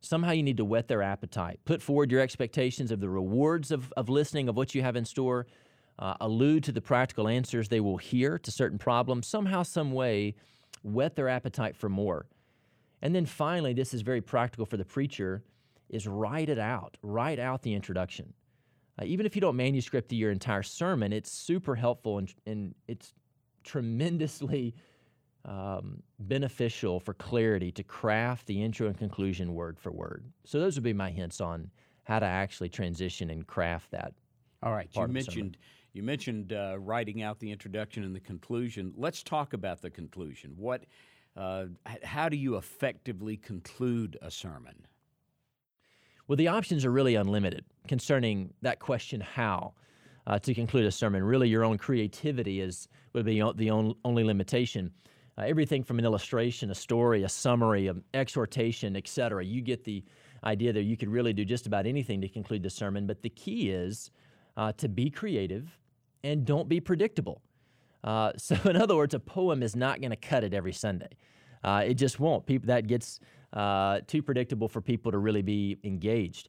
Somehow 0.00 0.32
you 0.32 0.42
need 0.42 0.58
to 0.58 0.64
whet 0.64 0.88
their 0.88 1.02
appetite. 1.02 1.60
Put 1.64 1.82
forward 1.82 2.10
your 2.10 2.20
expectations 2.20 2.90
of 2.90 3.00
the 3.00 3.08
rewards 3.08 3.70
of, 3.70 3.92
of 3.96 4.08
listening, 4.08 4.48
of 4.48 4.56
what 4.56 4.74
you 4.74 4.82
have 4.82 4.96
in 4.96 5.04
store. 5.04 5.46
Uh, 5.98 6.14
allude 6.20 6.62
to 6.64 6.72
the 6.72 6.80
practical 6.80 7.26
answers 7.26 7.68
they 7.68 7.80
will 7.80 7.96
hear 7.96 8.38
to 8.38 8.50
certain 8.50 8.78
problems. 8.78 9.26
Somehow, 9.26 9.62
some 9.62 9.92
way, 9.92 10.34
whet 10.82 11.16
their 11.16 11.28
appetite 11.28 11.76
for 11.76 11.88
more. 11.88 12.26
And 13.02 13.14
then 13.14 13.26
finally, 13.26 13.72
this 13.72 13.92
is 13.92 14.02
very 14.02 14.20
practical 14.20 14.66
for 14.66 14.76
the 14.76 14.84
preacher, 14.84 15.42
is 15.88 16.06
write 16.06 16.48
it 16.48 16.58
out. 16.58 16.96
Write 17.02 17.38
out 17.38 17.62
the 17.62 17.74
introduction. 17.74 18.32
Uh, 19.00 19.04
even 19.04 19.26
if 19.26 19.34
you 19.34 19.40
don't 19.40 19.56
manuscript 19.56 20.12
your 20.12 20.30
entire 20.30 20.62
sermon, 20.62 21.12
it's 21.12 21.30
super 21.30 21.74
helpful 21.74 22.18
and, 22.18 22.34
and 22.46 22.74
it's 22.88 23.12
tremendously 23.66 24.74
um, 25.44 26.02
beneficial 26.18 26.98
for 26.98 27.14
clarity 27.14 27.70
to 27.72 27.82
craft 27.82 28.46
the 28.46 28.62
intro 28.62 28.86
and 28.86 28.96
conclusion 28.96 29.54
word 29.54 29.78
for 29.78 29.92
word. 29.92 30.24
So 30.44 30.58
those 30.58 30.76
would 30.76 30.84
be 30.84 30.92
my 30.92 31.10
hints 31.10 31.40
on 31.40 31.70
how 32.04 32.18
to 32.18 32.26
actually 32.26 32.68
transition 32.68 33.30
and 33.30 33.46
craft 33.46 33.90
that. 33.90 34.14
All 34.62 34.72
right, 34.72 34.88
you 34.94 35.06
mentioned 35.08 35.58
you 35.92 36.02
mentioned 36.02 36.52
uh, 36.52 36.76
writing 36.78 37.22
out 37.22 37.38
the 37.38 37.50
introduction 37.50 38.04
and 38.04 38.14
the 38.14 38.20
conclusion. 38.20 38.92
Let's 38.96 39.22
talk 39.22 39.54
about 39.54 39.80
the 39.80 39.88
conclusion. 39.88 40.52
What, 40.58 40.84
uh, 41.36 41.66
how 42.02 42.28
do 42.28 42.36
you 42.36 42.56
effectively 42.56 43.38
conclude 43.38 44.18
a 44.20 44.30
sermon? 44.30 44.86
Well, 46.28 46.36
the 46.36 46.48
options 46.48 46.84
are 46.84 46.90
really 46.90 47.14
unlimited 47.14 47.64
concerning 47.88 48.52
that 48.60 48.78
question, 48.78 49.22
how 49.22 49.72
uh, 50.26 50.38
to 50.40 50.54
conclude 50.54 50.86
a 50.86 50.90
sermon. 50.90 51.22
Really, 51.22 51.48
your 51.48 51.64
own 51.64 51.78
creativity 51.78 52.60
is 52.60 52.88
would 53.12 53.24
be 53.24 53.42
the 53.56 53.70
only 53.70 54.24
limitation. 54.24 54.90
Uh, 55.38 55.42
everything 55.42 55.82
from 55.82 55.98
an 55.98 56.04
illustration, 56.04 56.70
a 56.70 56.74
story, 56.74 57.22
a 57.22 57.28
summary, 57.28 57.88
an 57.88 58.02
exhortation, 58.14 58.96
etc. 58.96 59.44
You 59.44 59.60
get 59.60 59.84
the 59.84 60.02
idea 60.44 60.72
that 60.72 60.82
you 60.82 60.96
could 60.96 61.08
really 61.08 61.32
do 61.32 61.44
just 61.44 61.66
about 61.66 61.86
anything 61.86 62.20
to 62.20 62.28
conclude 62.28 62.62
the 62.62 62.70
sermon. 62.70 63.06
But 63.06 63.22
the 63.22 63.30
key 63.30 63.70
is 63.70 64.10
uh, 64.56 64.72
to 64.72 64.88
be 64.88 65.10
creative 65.10 65.78
and 66.24 66.44
don't 66.44 66.68
be 66.68 66.80
predictable. 66.80 67.42
Uh, 68.02 68.32
so, 68.36 68.56
in 68.64 68.76
other 68.76 68.96
words, 68.96 69.14
a 69.14 69.20
poem 69.20 69.62
is 69.62 69.76
not 69.76 70.00
going 70.00 70.10
to 70.10 70.16
cut 70.16 70.44
it 70.44 70.54
every 70.54 70.72
Sunday. 70.72 71.10
Uh, 71.64 71.82
it 71.86 71.94
just 71.94 72.20
won't. 72.20 72.46
People 72.46 72.68
that 72.68 72.86
gets 72.86 73.20
uh, 73.52 74.00
too 74.06 74.22
predictable 74.22 74.68
for 74.68 74.80
people 74.80 75.10
to 75.12 75.18
really 75.18 75.42
be 75.42 75.78
engaged. 75.84 76.48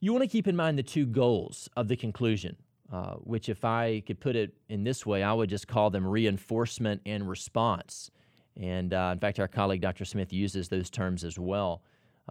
You 0.00 0.12
want 0.12 0.22
to 0.22 0.28
keep 0.28 0.46
in 0.46 0.56
mind 0.56 0.78
the 0.78 0.82
two 0.82 1.06
goals 1.06 1.68
of 1.76 1.88
the 1.88 1.96
conclusion. 1.96 2.56
Uh, 2.92 3.14
which, 3.14 3.48
if 3.48 3.64
I 3.64 4.02
could 4.06 4.20
put 4.20 4.36
it 4.36 4.54
in 4.68 4.84
this 4.84 5.04
way, 5.04 5.24
I 5.24 5.32
would 5.32 5.50
just 5.50 5.66
call 5.66 5.90
them 5.90 6.06
reinforcement 6.06 7.02
and 7.04 7.28
response. 7.28 8.12
And 8.56 8.94
uh, 8.94 9.10
in 9.12 9.18
fact, 9.18 9.40
our 9.40 9.48
colleague 9.48 9.80
Dr. 9.80 10.04
Smith 10.04 10.32
uses 10.32 10.68
those 10.68 10.88
terms 10.88 11.24
as 11.24 11.38
well. 11.38 11.82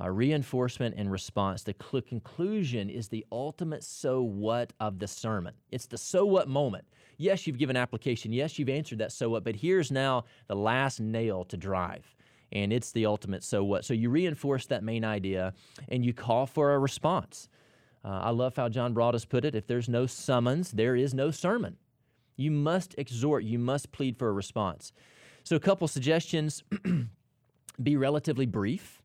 Uh, 0.01 0.09
reinforcement 0.09 0.95
and 0.97 1.09
response. 1.09 1.63
The 1.63 1.75
cl- 1.81 2.01
conclusion 2.01 2.89
is 2.89 3.07
the 3.07 3.25
ultimate 3.31 3.83
so 3.83 4.21
what 4.21 4.73
of 4.79 4.99
the 4.99 5.07
sermon. 5.07 5.53
It's 5.71 5.85
the 5.85 5.97
so 5.97 6.25
what 6.25 6.49
moment. 6.49 6.85
Yes, 7.17 7.47
you've 7.47 7.57
given 7.57 7.77
application. 7.77 8.33
Yes, 8.33 8.59
you've 8.59 8.69
answered 8.69 8.97
that 8.99 9.13
so 9.13 9.29
what, 9.29 9.45
but 9.45 9.55
here's 9.55 9.91
now 9.91 10.25
the 10.47 10.55
last 10.55 10.99
nail 10.99 11.45
to 11.45 11.55
drive. 11.55 12.13
And 12.51 12.73
it's 12.73 12.91
the 12.91 13.05
ultimate 13.05 13.43
so 13.43 13.63
what. 13.63 13.85
So 13.85 13.93
you 13.93 14.09
reinforce 14.09 14.65
that 14.67 14.83
main 14.83 15.05
idea 15.05 15.53
and 15.87 16.05
you 16.05 16.13
call 16.13 16.45
for 16.45 16.73
a 16.73 16.79
response. 16.79 17.47
Uh, 18.05 18.19
I 18.25 18.29
love 18.29 18.55
how 18.55 18.69
John 18.69 18.93
Broadus 18.93 19.25
put 19.25 19.45
it 19.45 19.55
if 19.55 19.65
there's 19.65 19.89
no 19.89 20.05
summons, 20.05 20.71
there 20.71 20.95
is 20.95 21.13
no 21.13 21.31
sermon. 21.31 21.77
You 22.37 22.51
must 22.51 22.93
exhort, 22.99 23.43
you 23.43 23.57
must 23.57 23.91
plead 23.91 24.17
for 24.17 24.29
a 24.29 24.33
response. 24.33 24.91
So, 25.43 25.55
a 25.55 25.59
couple 25.59 25.87
suggestions 25.87 26.63
be 27.83 27.97
relatively 27.97 28.45
brief. 28.45 29.01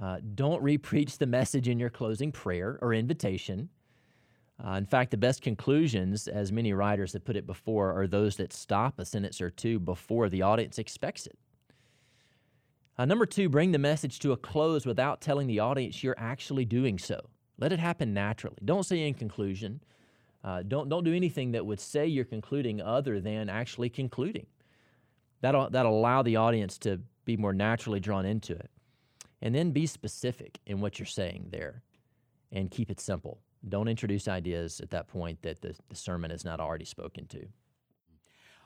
Uh, 0.00 0.18
don't 0.34 0.62
repreach 0.62 1.18
the 1.18 1.26
message 1.26 1.68
in 1.68 1.78
your 1.78 1.90
closing 1.90 2.32
prayer 2.32 2.78
or 2.82 2.92
invitation. 2.92 3.68
Uh, 4.64 4.72
in 4.72 4.86
fact, 4.86 5.10
the 5.10 5.16
best 5.16 5.42
conclusions, 5.42 6.26
as 6.26 6.50
many 6.50 6.72
writers 6.72 7.12
have 7.12 7.24
put 7.24 7.36
it 7.36 7.46
before, 7.46 7.92
are 7.92 8.06
those 8.06 8.36
that 8.36 8.52
stop 8.52 8.98
a 8.98 9.04
sentence 9.04 9.40
or 9.40 9.50
two 9.50 9.78
before 9.78 10.28
the 10.28 10.42
audience 10.42 10.78
expects 10.78 11.26
it. 11.26 11.38
Uh, 12.96 13.04
number 13.04 13.26
two, 13.26 13.48
bring 13.48 13.72
the 13.72 13.78
message 13.78 14.18
to 14.20 14.32
a 14.32 14.36
close 14.36 14.86
without 14.86 15.20
telling 15.20 15.46
the 15.46 15.58
audience 15.58 16.02
you're 16.02 16.18
actually 16.18 16.64
doing 16.64 16.98
so. 16.98 17.20
Let 17.58 17.72
it 17.72 17.78
happen 17.78 18.14
naturally. 18.14 18.56
Don't 18.64 18.84
say 18.84 19.06
in 19.06 19.14
conclusion. 19.14 19.80
Uh, 20.44 20.62
don't, 20.62 20.88
don't 20.88 21.04
do 21.04 21.14
anything 21.14 21.52
that 21.52 21.64
would 21.64 21.80
say 21.80 22.06
you're 22.06 22.24
concluding 22.24 22.80
other 22.80 23.20
than 23.20 23.48
actually 23.48 23.88
concluding. 23.88 24.46
That'll, 25.40 25.70
that'll 25.70 25.98
allow 25.98 26.22
the 26.22 26.36
audience 26.36 26.78
to 26.78 27.00
be 27.24 27.36
more 27.36 27.52
naturally 27.52 28.00
drawn 28.00 28.26
into 28.26 28.54
it. 28.54 28.70
And 29.40 29.54
then 29.54 29.70
be 29.70 29.86
specific 29.86 30.58
in 30.66 30.80
what 30.80 30.98
you're 30.98 31.06
saying 31.06 31.48
there 31.50 31.82
and 32.50 32.70
keep 32.70 32.90
it 32.90 33.00
simple. 33.00 33.40
Don't 33.68 33.88
introduce 33.88 34.28
ideas 34.28 34.80
at 34.80 34.90
that 34.90 35.08
point 35.08 35.42
that 35.42 35.60
the, 35.60 35.74
the 35.88 35.96
sermon 35.96 36.30
is 36.30 36.44
not 36.44 36.60
already 36.60 36.84
spoken 36.84 37.26
to. 37.28 37.46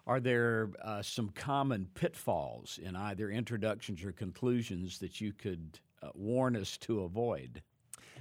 Are 0.07 0.21
there 0.21 0.71
uh, 0.83 1.02
some 1.02 1.31
common 1.31 1.88
pitfalls 1.95 2.78
in 2.83 2.95
either 2.95 3.31
introductions 3.31 4.05
or 4.05 4.12
conclusions 4.12 4.99
that 4.99 5.21
you 5.21 5.33
could 5.33 5.81
uh, 6.02 6.11
warn 6.14 6.57
us 6.57 6.76
to 6.78 7.02
avoid? 7.02 7.62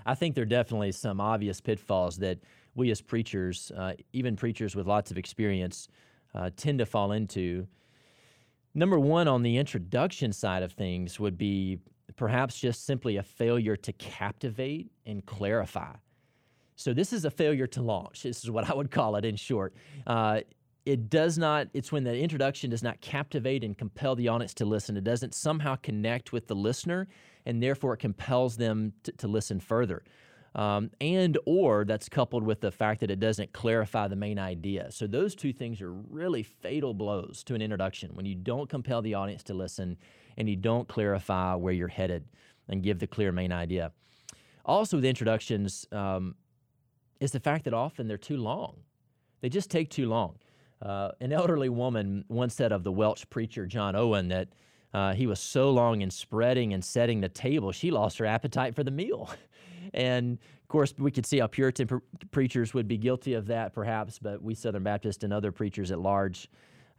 I 0.06 0.16
think 0.16 0.36
there 0.36 0.44
are 0.44 0.46
definitely 0.46 0.92
some 0.92 1.20
obvious 1.20 1.60
pitfalls 1.60 2.18
that 2.18 2.40
we 2.76 2.92
as 2.92 3.02
preachers, 3.02 3.72
uh, 3.76 3.94
even 4.14 4.36
preachers 4.36 4.76
with 4.76 4.88
lots 4.88 5.12
of 5.12 5.18
experience, 5.18 5.88
uh, 6.34 6.50
tend 6.56 6.80
to 6.80 6.86
fall 6.86 7.12
into. 7.12 7.68
Number 8.74 9.00
one, 9.00 9.28
on 9.28 9.42
the 9.42 9.58
introduction 9.58 10.34
side 10.34 10.62
of 10.62 10.74
things, 10.74 11.20
would 11.20 11.38
be 11.38 11.80
perhaps 12.18 12.60
just 12.60 12.86
simply 12.86 13.18
a 13.18 13.24
failure 13.24 13.76
to 13.78 13.94
captivate 13.94 14.92
and 15.06 15.26
clarify. 15.26 15.94
So, 16.76 16.94
this 16.94 17.14
is 17.14 17.24
a 17.24 17.32
failure 17.32 17.68
to 17.68 17.82
launch. 17.82 18.24
This 18.24 18.44
is 18.44 18.52
what 18.52 18.70
I 18.70 18.74
would 18.74 18.92
call 18.92 19.16
it 19.16 19.24
in 19.24 19.38
short. 19.38 19.74
Uh, 20.06 20.42
it 20.86 21.10
does 21.10 21.38
not, 21.38 21.68
it's 21.74 21.92
when 21.92 22.04
the 22.04 22.16
introduction 22.16 22.70
does 22.70 22.84
not 22.84 23.02
captivate 23.02 23.64
and 23.64 23.78
compel 23.78 24.16
the 24.16 24.28
audience 24.28 24.54
to 24.56 24.66
listen. 24.66 24.96
It 24.98 25.04
doesn't 25.04 25.34
somehow 25.34 25.76
connect 25.76 26.32
with 26.32 26.48
the 26.48 26.56
listener, 26.56 27.08
and 27.46 27.62
therefore 27.62 27.94
it 27.94 27.98
compels 27.98 28.58
them 28.58 28.94
to, 29.04 29.12
to 29.14 29.28
listen 29.28 29.60
further. 29.60 30.04
Um, 30.54 30.92
and 31.02 31.38
or 31.46 31.84
that's 31.84 32.08
coupled 32.08 32.44
with 32.44 32.62
the 32.62 32.72
fact 32.72 33.02
that 33.02 33.12
it 33.12 33.20
doesn't 33.20 33.52
clarify 33.52 34.08
the 34.08 34.16
main 34.16 34.40
idea. 34.40 34.90
So 34.90 35.06
those 35.06 35.36
two 35.36 35.52
things 35.52 35.82
are 35.82 35.92
really 35.92 36.44
fatal 36.44 36.94
blows 36.94 37.44
to 37.46 37.56
an 37.56 37.62
introduction 37.62 38.12
when 38.14 38.26
you 38.26 38.36
don't 38.36 38.70
compel 38.70 39.02
the 39.02 39.16
audience 39.16 39.44
to 39.44 39.54
listen 39.54 39.98
and 40.38 40.48
you 40.48 40.56
don't 40.56 40.88
clarify 40.88 41.56
where 41.56 41.74
you're 41.74 41.90
headed 41.90 42.26
and 42.70 42.84
give 42.84 43.00
the 43.00 43.08
clear 43.08 43.34
main 43.34 43.52
idea. 43.52 43.92
Also, 44.66 44.98
with 44.98 45.06
introductions 45.06 45.88
um, 45.92 46.36
is 47.20 47.32
the 47.32 47.40
fact 47.40 47.66
that 47.66 47.74
often 47.74 48.08
they're 48.08 48.18
too 48.18 48.38
long. 48.38 48.78
They 49.42 49.50
just 49.50 49.70
take 49.70 49.90
too 49.90 50.08
long. 50.08 50.36
Uh, 50.82 51.12
an 51.22 51.32
elderly 51.32 51.70
woman 51.70 52.26
once 52.28 52.56
said 52.56 52.72
of 52.72 52.84
the 52.84 52.92
Welsh 52.92 53.24
preacher 53.30 53.66
John 53.66 53.96
Owen 53.96 54.28
that 54.28 54.50
uh, 54.94 55.14
he 55.14 55.28
was 55.28 55.40
so 55.40 55.72
long 55.72 56.02
in 56.02 56.10
spreading 56.10 56.74
and 56.74 56.84
setting 56.84 57.22
the 57.22 57.30
table, 57.30 57.72
she 57.72 57.92
lost 57.92 58.18
her 58.18 58.26
appetite 58.26 58.76
for 58.76 58.84
the 58.84 58.92
meal. 58.92 59.30
and 59.94 60.38
of 60.62 60.68
course, 60.68 60.94
we 60.98 61.12
could 61.12 61.26
see 61.26 61.40
how 61.40 61.48
Puritan 61.48 61.88
pre- 61.88 62.00
preachers 62.32 62.74
would 62.74 62.88
be 62.88 62.98
guilty 62.98 63.34
of 63.34 63.48
that, 63.48 63.74
perhaps, 63.74 64.20
but 64.20 64.42
we 64.42 64.56
Southern 64.56 64.84
Baptists 64.84 65.24
and 65.24 65.32
other 65.32 65.52
preachers 65.52 65.92
at 65.92 66.00
large 66.00 66.50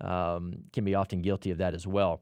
um, 0.00 0.54
can 0.72 0.84
be 0.84 0.94
often 0.94 1.22
guilty 1.22 1.50
of 1.50 1.58
that 1.58 1.74
as 1.74 1.86
well. 1.86 2.20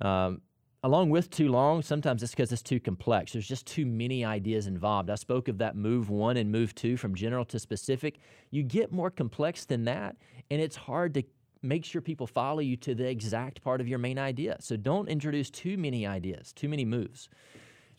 Um, 0.00 0.40
along 0.82 1.10
with 1.10 1.30
too 1.30 1.48
long, 1.48 1.82
sometimes 1.82 2.22
it's 2.22 2.32
because 2.32 2.50
it's 2.52 2.62
too 2.62 2.80
complex. 2.80 3.32
There's 3.32 3.46
just 3.46 3.66
too 3.66 3.84
many 3.84 4.24
ideas 4.24 4.66
involved. 4.66 5.10
I 5.10 5.14
spoke 5.16 5.48
of 5.48 5.58
that 5.58 5.76
move 5.76 6.08
one 6.08 6.36
and 6.36 6.50
move 6.50 6.74
two 6.74 6.96
from 6.96 7.14
general 7.14 7.44
to 7.46 7.58
specific. 7.58 8.18
You 8.50 8.62
get 8.62 8.90
more 8.90 9.10
complex 9.10 9.64
than 9.64 9.84
that, 9.84 10.16
and 10.50 10.60
it's 10.60 10.76
hard 10.76 11.14
to 11.14 11.22
make 11.62 11.84
sure 11.84 12.00
people 12.00 12.26
follow 12.26 12.60
you 12.60 12.76
to 12.76 12.94
the 12.94 13.06
exact 13.06 13.62
part 13.62 13.80
of 13.80 13.88
your 13.88 13.98
main 13.98 14.18
idea. 14.18 14.56
So 14.60 14.76
don't 14.76 15.08
introduce 15.08 15.50
too 15.50 15.76
many 15.76 16.06
ideas, 16.06 16.52
too 16.52 16.68
many 16.68 16.84
moves. 16.84 17.28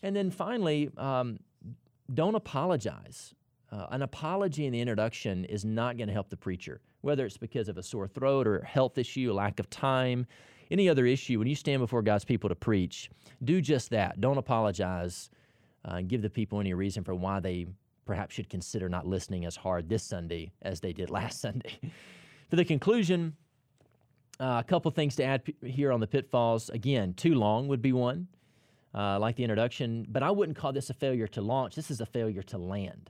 And 0.02 0.16
then 0.16 0.30
finally, 0.30 0.90
um, 0.96 1.38
don't 2.12 2.34
apologize. 2.34 3.34
Uh, 3.70 3.86
an 3.90 4.02
apology 4.02 4.66
in 4.66 4.72
the 4.72 4.80
introduction 4.80 5.44
is 5.44 5.64
not 5.64 5.96
going 5.96 6.08
to 6.08 6.12
help 6.12 6.28
the 6.28 6.36
preacher, 6.36 6.80
whether 7.02 7.24
it's 7.24 7.36
because 7.36 7.68
of 7.68 7.78
a 7.78 7.82
sore 7.82 8.08
throat 8.08 8.46
or 8.46 8.62
health 8.64 8.98
issue, 8.98 9.32
lack 9.32 9.60
of 9.60 9.70
time 9.70 10.26
any 10.72 10.88
other 10.88 11.06
issue, 11.06 11.38
when 11.38 11.46
you 11.46 11.54
stand 11.54 11.80
before 11.80 12.02
God's 12.02 12.24
people 12.24 12.48
to 12.48 12.56
preach, 12.56 13.10
do 13.44 13.60
just 13.60 13.90
that. 13.90 14.20
Don't 14.20 14.38
apologize 14.38 15.30
uh, 15.84 15.96
and 15.96 16.08
give 16.08 16.22
the 16.22 16.30
people 16.30 16.58
any 16.60 16.72
reason 16.74 17.04
for 17.04 17.14
why 17.14 17.40
they 17.40 17.66
perhaps 18.06 18.34
should 18.34 18.48
consider 18.48 18.88
not 18.88 19.06
listening 19.06 19.44
as 19.44 19.54
hard 19.54 19.88
this 19.88 20.02
Sunday 20.02 20.50
as 20.62 20.80
they 20.80 20.92
did 20.92 21.10
last 21.18 21.40
Sunday. 21.40 21.78
For 22.52 22.56
the 22.56 22.64
conclusion, 22.66 23.34
uh, 24.38 24.60
a 24.60 24.64
couple 24.68 24.90
things 24.90 25.16
to 25.16 25.24
add 25.24 25.42
p- 25.42 25.56
here 25.64 25.90
on 25.90 26.00
the 26.00 26.06
pitfalls. 26.06 26.68
Again, 26.68 27.14
too 27.14 27.34
long 27.34 27.66
would 27.68 27.80
be 27.80 27.94
one, 27.94 28.28
uh, 28.94 29.18
like 29.18 29.36
the 29.36 29.42
introduction, 29.42 30.04
but 30.06 30.22
I 30.22 30.30
wouldn't 30.30 30.58
call 30.58 30.70
this 30.70 30.90
a 30.90 30.92
failure 30.92 31.26
to 31.28 31.40
launch. 31.40 31.74
This 31.74 31.90
is 31.90 32.02
a 32.02 32.04
failure 32.04 32.42
to 32.42 32.58
land. 32.58 33.08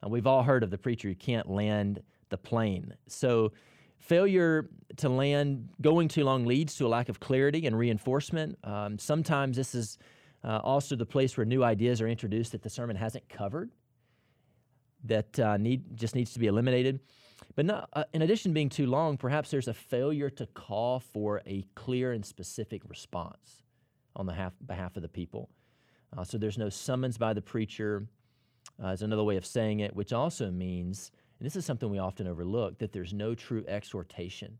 Uh, 0.00 0.10
we've 0.10 0.28
all 0.28 0.44
heard 0.44 0.62
of 0.62 0.70
the 0.70 0.78
preacher 0.78 1.08
who 1.08 1.16
can't 1.16 1.50
land 1.50 2.04
the 2.28 2.38
plane. 2.38 2.94
So 3.08 3.50
Failure 3.98 4.68
to 4.98 5.08
land 5.08 5.70
going 5.80 6.06
too 6.06 6.22
long 6.22 6.44
leads 6.44 6.76
to 6.76 6.86
a 6.86 6.88
lack 6.88 7.08
of 7.08 7.18
clarity 7.18 7.66
and 7.66 7.76
reinforcement. 7.76 8.56
Um, 8.62 8.96
sometimes 8.96 9.56
this 9.56 9.74
is 9.74 9.98
uh, 10.44 10.60
also 10.62 10.94
the 10.94 11.06
place 11.06 11.36
where 11.36 11.44
new 11.44 11.64
ideas 11.64 12.00
are 12.00 12.06
introduced 12.06 12.52
that 12.52 12.62
the 12.62 12.70
sermon 12.70 12.94
hasn't 12.94 13.28
covered, 13.28 13.72
that 15.02 15.40
uh, 15.40 15.56
need 15.56 15.96
just 15.96 16.14
needs 16.14 16.32
to 16.34 16.38
be 16.38 16.46
eliminated. 16.46 17.00
But 17.54 17.66
not, 17.66 17.88
uh, 17.92 18.04
in 18.12 18.22
addition 18.22 18.50
to 18.50 18.54
being 18.54 18.68
too 18.68 18.86
long, 18.86 19.16
perhaps 19.16 19.50
there's 19.50 19.68
a 19.68 19.74
failure 19.74 20.30
to 20.30 20.46
call 20.46 21.00
for 21.00 21.42
a 21.46 21.64
clear 21.74 22.12
and 22.12 22.24
specific 22.24 22.82
response 22.88 23.62
on 24.16 24.26
the 24.26 24.34
half, 24.34 24.52
behalf 24.64 24.96
of 24.96 25.02
the 25.02 25.08
people. 25.08 25.50
Uh, 26.16 26.24
so 26.24 26.38
there's 26.38 26.58
no 26.58 26.68
summons 26.68 27.18
by 27.18 27.32
the 27.32 27.42
preacher, 27.42 28.06
uh, 28.82 28.88
is 28.88 29.02
another 29.02 29.24
way 29.24 29.36
of 29.36 29.44
saying 29.44 29.80
it, 29.80 29.94
which 29.94 30.12
also 30.12 30.50
means 30.50 31.10
and 31.38 31.46
this 31.46 31.56
is 31.56 31.66
something 31.66 31.90
we 31.90 31.98
often 31.98 32.26
overlook 32.26 32.78
that 32.78 32.92
there's 32.92 33.12
no 33.12 33.34
true 33.34 33.64
exhortation. 33.66 34.58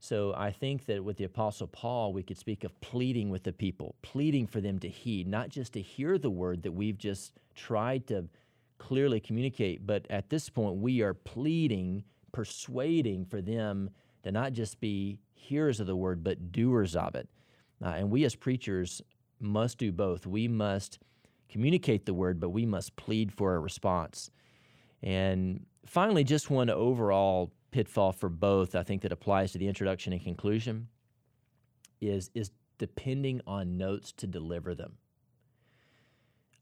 So 0.00 0.34
I 0.36 0.50
think 0.50 0.86
that 0.86 1.02
with 1.02 1.16
the 1.16 1.24
Apostle 1.24 1.66
Paul, 1.68 2.12
we 2.12 2.22
could 2.22 2.36
speak 2.36 2.64
of 2.64 2.78
pleading 2.80 3.30
with 3.30 3.44
the 3.44 3.52
people, 3.52 3.94
pleading 4.02 4.46
for 4.46 4.60
them 4.60 4.78
to 4.80 4.88
heed, 4.88 5.26
not 5.26 5.48
just 5.48 5.72
to 5.72 5.80
hear 5.80 6.18
the 6.18 6.30
word 6.30 6.62
that 6.64 6.72
we've 6.72 6.98
just 6.98 7.38
tried 7.54 8.06
to 8.08 8.26
clearly 8.84 9.18
communicate, 9.18 9.86
but 9.86 10.06
at 10.10 10.28
this 10.28 10.50
point, 10.50 10.76
we 10.76 11.00
are 11.00 11.14
pleading, 11.14 12.04
persuading 12.32 13.24
for 13.24 13.40
them 13.40 13.88
to 14.22 14.30
not 14.30 14.52
just 14.52 14.78
be 14.78 15.18
hearers 15.34 15.80
of 15.80 15.86
the 15.86 15.96
word, 15.96 16.22
but 16.22 16.52
doers 16.52 16.94
of 16.94 17.14
it. 17.14 17.28
Uh, 17.82 17.88
and 17.88 18.10
we 18.10 18.24
as 18.24 18.34
preachers 18.34 19.00
must 19.40 19.78
do 19.78 19.90
both. 19.90 20.26
We 20.26 20.48
must 20.48 20.98
communicate 21.48 22.04
the 22.04 22.12
word, 22.12 22.38
but 22.38 22.50
we 22.50 22.66
must 22.66 22.94
plead 22.96 23.32
for 23.32 23.54
a 23.54 23.58
response. 23.58 24.30
And 25.02 25.64
finally, 25.86 26.24
just 26.24 26.50
one 26.50 26.68
overall 26.68 27.52
pitfall 27.70 28.12
for 28.12 28.28
both, 28.28 28.74
I 28.74 28.82
think 28.82 29.00
that 29.02 29.12
applies 29.12 29.52
to 29.52 29.58
the 29.58 29.66
introduction 29.66 30.12
and 30.12 30.22
conclusion, 30.22 30.88
is, 32.02 32.30
is 32.34 32.50
depending 32.76 33.40
on 33.46 33.78
notes 33.78 34.12
to 34.18 34.26
deliver 34.26 34.74
them. 34.74 34.98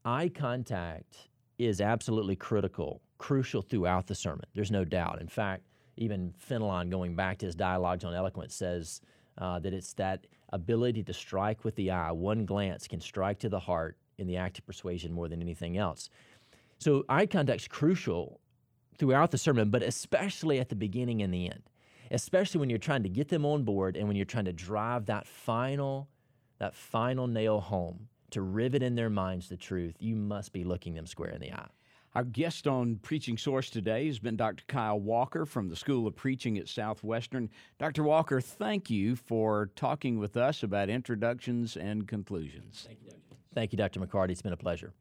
Eye 0.05 0.29
contact 0.29 1.29
is 1.57 1.81
absolutely 1.81 2.35
critical, 2.35 3.01
crucial 3.17 3.61
throughout 3.61 4.07
the 4.07 4.15
sermon. 4.15 4.45
There's 4.53 4.71
no 4.71 4.85
doubt. 4.85 5.21
In 5.21 5.27
fact, 5.27 5.63
even 5.97 6.33
Fenelon, 6.39 6.89
going 6.89 7.15
back 7.15 7.37
to 7.39 7.45
his 7.45 7.55
dialogues 7.55 8.03
on 8.03 8.13
eloquence, 8.13 8.55
says 8.55 9.01
uh, 9.37 9.59
that 9.59 9.73
it's 9.73 9.93
that 9.93 10.25
ability 10.51 11.03
to 11.03 11.13
strike 11.13 11.63
with 11.63 11.75
the 11.75 11.91
eye. 11.91 12.11
One 12.11 12.45
glance 12.45 12.87
can 12.87 12.99
strike 12.99 13.39
to 13.39 13.49
the 13.49 13.59
heart 13.59 13.97
in 14.17 14.27
the 14.27 14.37
act 14.37 14.59
of 14.59 14.65
persuasion 14.65 15.11
more 15.11 15.27
than 15.27 15.41
anything 15.41 15.77
else. 15.77 16.09
So 16.79 17.03
eye 17.09 17.25
contact's 17.25 17.67
crucial 17.67 18.39
throughout 18.97 19.31
the 19.31 19.37
sermon, 19.37 19.69
but 19.69 19.83
especially 19.83 20.59
at 20.59 20.69
the 20.69 20.75
beginning 20.75 21.21
and 21.21 21.33
the 21.33 21.45
end. 21.49 21.63
Especially 22.11 22.59
when 22.59 22.69
you're 22.69 22.77
trying 22.77 23.03
to 23.03 23.09
get 23.09 23.29
them 23.29 23.45
on 23.45 23.63
board 23.63 23.97
and 23.97 24.07
when 24.07 24.15
you're 24.15 24.25
trying 24.25 24.45
to 24.45 24.53
drive 24.53 25.05
that 25.07 25.27
final 25.27 26.09
that 26.59 26.75
final 26.75 27.27
nail 27.27 27.59
home 27.59 28.07
to 28.33 28.41
rivet 28.41 28.83
in 28.83 28.95
their 28.95 29.09
minds 29.09 29.47
the 29.47 29.57
truth, 29.57 29.95
you 29.99 30.15
must 30.15 30.53
be 30.53 30.63
looking 30.63 30.95
them 30.95 31.05
square 31.05 31.29
in 31.29 31.41
the 31.41 31.53
eye. 31.53 31.69
Our 32.15 32.23
guest 32.23 32.67
on 32.67 32.97
Preaching 32.97 33.37
Source 33.37 33.69
today 33.71 34.05
has 34.05 34.19
been 34.19 34.35
Dr. 34.35 34.63
Kyle 34.67 34.99
Walker 34.99 35.45
from 35.45 35.69
the 35.69 35.75
School 35.75 36.05
of 36.05 36.15
Preaching 36.15 36.59
at 36.59 36.67
Southwestern. 36.67 37.49
Dr. 37.79 38.03
Walker, 38.03 38.39
thank 38.39 38.89
you 38.89 39.15
for 39.15 39.71
talking 39.75 40.19
with 40.19 40.37
us 40.37 40.61
about 40.61 40.89
introductions 40.89 41.75
and 41.75 42.07
conclusions. 42.07 42.83
Thank 42.87 42.99
you, 43.03 43.09
Dr. 43.09 43.37
Thank 43.53 43.71
you, 43.71 43.77
Dr. 43.77 43.99
McCarty. 43.99 44.31
It's 44.31 44.43
been 44.43 44.53
a 44.53 44.57
pleasure. 44.57 44.93